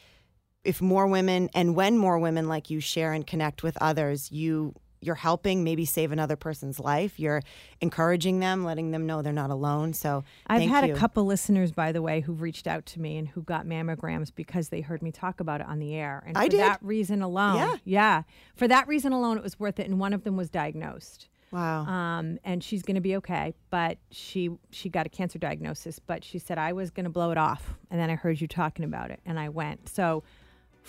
if 0.62 0.80
more 0.80 1.08
women 1.08 1.50
and 1.54 1.74
when 1.74 1.98
more 1.98 2.20
women 2.20 2.46
like 2.46 2.70
you 2.70 2.78
share 2.78 3.12
and 3.12 3.26
connect 3.26 3.64
with 3.64 3.76
others, 3.80 4.30
you 4.30 4.74
you're 5.00 5.14
helping 5.14 5.62
maybe 5.64 5.84
save 5.84 6.10
another 6.12 6.36
person's 6.36 6.80
life. 6.80 7.18
You're 7.20 7.42
encouraging 7.80 8.40
them, 8.40 8.64
letting 8.64 8.90
them 8.90 9.06
know 9.06 9.22
they're 9.22 9.32
not 9.32 9.50
alone. 9.50 9.92
So 9.92 10.24
I've 10.46 10.68
had 10.68 10.86
you. 10.86 10.94
a 10.94 10.96
couple 10.96 11.24
listeners, 11.24 11.72
by 11.72 11.92
the 11.92 12.02
way, 12.02 12.20
who've 12.20 12.40
reached 12.40 12.66
out 12.66 12.86
to 12.86 13.00
me 13.00 13.16
and 13.16 13.28
who 13.28 13.42
got 13.42 13.66
mammograms 13.66 14.32
because 14.34 14.70
they 14.70 14.80
heard 14.80 15.02
me 15.02 15.12
talk 15.12 15.40
about 15.40 15.60
it 15.60 15.66
on 15.68 15.78
the 15.78 15.94
air. 15.94 16.22
And 16.26 16.36
I 16.36 16.44
for 16.46 16.50
did. 16.50 16.60
that 16.60 16.78
reason 16.82 17.22
alone, 17.22 17.56
Yeah. 17.56 17.76
yeah, 17.84 18.22
for 18.56 18.66
that 18.68 18.88
reason 18.88 19.12
alone, 19.12 19.36
it 19.36 19.42
was 19.42 19.58
worth 19.58 19.78
it. 19.78 19.86
And 19.88 20.00
one 20.00 20.12
of 20.12 20.24
them 20.24 20.36
was 20.36 20.50
diagnosed, 20.50 21.28
Wow. 21.52 21.86
um, 21.86 22.38
and 22.44 22.62
she's 22.62 22.82
going 22.82 22.96
to 22.96 23.00
be 23.00 23.16
okay. 23.16 23.54
But 23.70 23.98
she 24.10 24.50
she 24.70 24.88
got 24.88 25.06
a 25.06 25.08
cancer 25.08 25.38
diagnosis. 25.38 25.98
But 25.98 26.24
she 26.24 26.38
said 26.38 26.58
I 26.58 26.72
was 26.72 26.90
going 26.90 27.04
to 27.04 27.10
blow 27.10 27.30
it 27.30 27.38
off, 27.38 27.74
and 27.90 28.00
then 28.00 28.10
I 28.10 28.16
heard 28.16 28.40
you 28.40 28.48
talking 28.48 28.84
about 28.84 29.10
it, 29.10 29.20
and 29.24 29.38
I 29.38 29.48
went. 29.48 29.88
So 29.88 30.24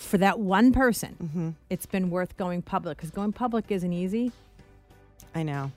for 0.00 0.18
that 0.18 0.38
one 0.38 0.72
person, 0.72 1.16
Mm-hmm. 1.22 1.50
it's 1.68 1.86
been 1.86 2.10
worth 2.10 2.36
going 2.36 2.62
public 2.62 2.96
because 2.96 3.10
going 3.10 3.32
public 3.32 3.66
isn't 3.70 3.92
easy. 3.92 4.32
I 5.34 5.42
know. 5.42 5.70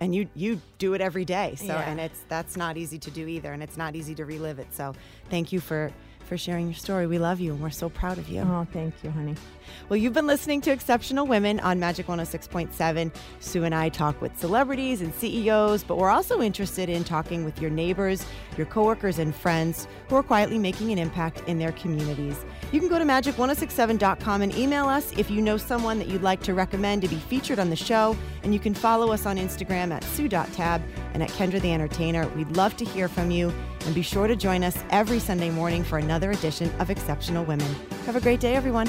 And 0.00 0.14
you 0.14 0.28
you 0.34 0.60
do 0.78 0.94
it 0.94 1.00
every 1.00 1.24
day. 1.24 1.54
So 1.56 1.66
Yeah. 1.66 1.88
and 1.90 2.00
it's 2.00 2.20
that's 2.28 2.56
not 2.56 2.76
easy 2.76 2.98
to 2.98 3.10
do 3.10 3.26
either 3.26 3.52
and 3.52 3.62
it's 3.62 3.76
not 3.76 3.94
easy 3.96 4.14
to 4.16 4.24
relive 4.24 4.58
it. 4.58 4.66
So 4.74 4.94
thank 5.30 5.52
you 5.52 5.60
for 5.60 5.90
for 6.22 6.38
sharing 6.38 6.66
your 6.66 6.74
story. 6.74 7.06
We 7.06 7.18
love 7.18 7.40
you 7.40 7.52
and 7.52 7.60
we're 7.60 7.70
so 7.70 7.88
proud 7.88 8.18
of 8.18 8.28
you. 8.28 8.40
Oh, 8.40 8.66
thank 8.72 8.94
you, 9.02 9.10
honey. 9.10 9.34
Well, 9.88 9.96
you've 9.96 10.12
been 10.12 10.26
listening 10.26 10.60
to 10.62 10.70
Exceptional 10.70 11.26
Women 11.26 11.60
on 11.60 11.78
Magic 11.78 12.06
106.7. 12.06 13.14
Sue 13.40 13.64
and 13.64 13.74
I 13.74 13.88
talk 13.88 14.20
with 14.20 14.36
celebrities 14.38 15.00
and 15.00 15.14
CEOs, 15.14 15.84
but 15.84 15.98
we're 15.98 16.10
also 16.10 16.40
interested 16.40 16.88
in 16.88 17.04
talking 17.04 17.44
with 17.44 17.60
your 17.60 17.70
neighbors, 17.70 18.24
your 18.56 18.66
coworkers, 18.66 19.18
and 19.18 19.34
friends 19.34 19.86
who 20.08 20.16
are 20.16 20.22
quietly 20.22 20.58
making 20.58 20.92
an 20.92 20.98
impact 20.98 21.42
in 21.46 21.58
their 21.58 21.72
communities. 21.72 22.44
You 22.72 22.80
can 22.80 22.88
go 22.88 22.98
to 22.98 23.04
magic1067.com 23.04 24.42
and 24.42 24.56
email 24.56 24.88
us 24.88 25.12
if 25.18 25.30
you 25.30 25.42
know 25.42 25.56
someone 25.56 25.98
that 25.98 26.08
you'd 26.08 26.22
like 26.22 26.42
to 26.42 26.54
recommend 26.54 27.02
to 27.02 27.08
be 27.08 27.16
featured 27.16 27.58
on 27.58 27.70
the 27.70 27.76
show. 27.76 28.16
And 28.42 28.52
you 28.52 28.60
can 28.60 28.74
follow 28.74 29.12
us 29.12 29.26
on 29.26 29.36
Instagram 29.36 29.92
at 29.92 30.02
sue.tab 30.04 30.82
and 31.14 31.22
at 31.22 31.30
Kendra 31.30 31.60
the 31.60 31.72
Entertainer. 31.72 32.26
We'd 32.28 32.56
love 32.56 32.76
to 32.78 32.84
hear 32.84 33.08
from 33.08 33.30
you. 33.30 33.52
And 33.86 33.94
be 33.94 34.02
sure 34.02 34.26
to 34.26 34.36
join 34.36 34.62
us 34.64 34.78
every 34.90 35.18
Sunday 35.18 35.50
morning 35.50 35.82
for 35.82 35.98
another 35.98 36.30
edition 36.30 36.70
of 36.78 36.90
Exceptional 36.90 37.44
Women. 37.44 37.74
Have 38.06 38.16
a 38.16 38.20
great 38.20 38.40
day, 38.40 38.54
everyone. 38.54 38.88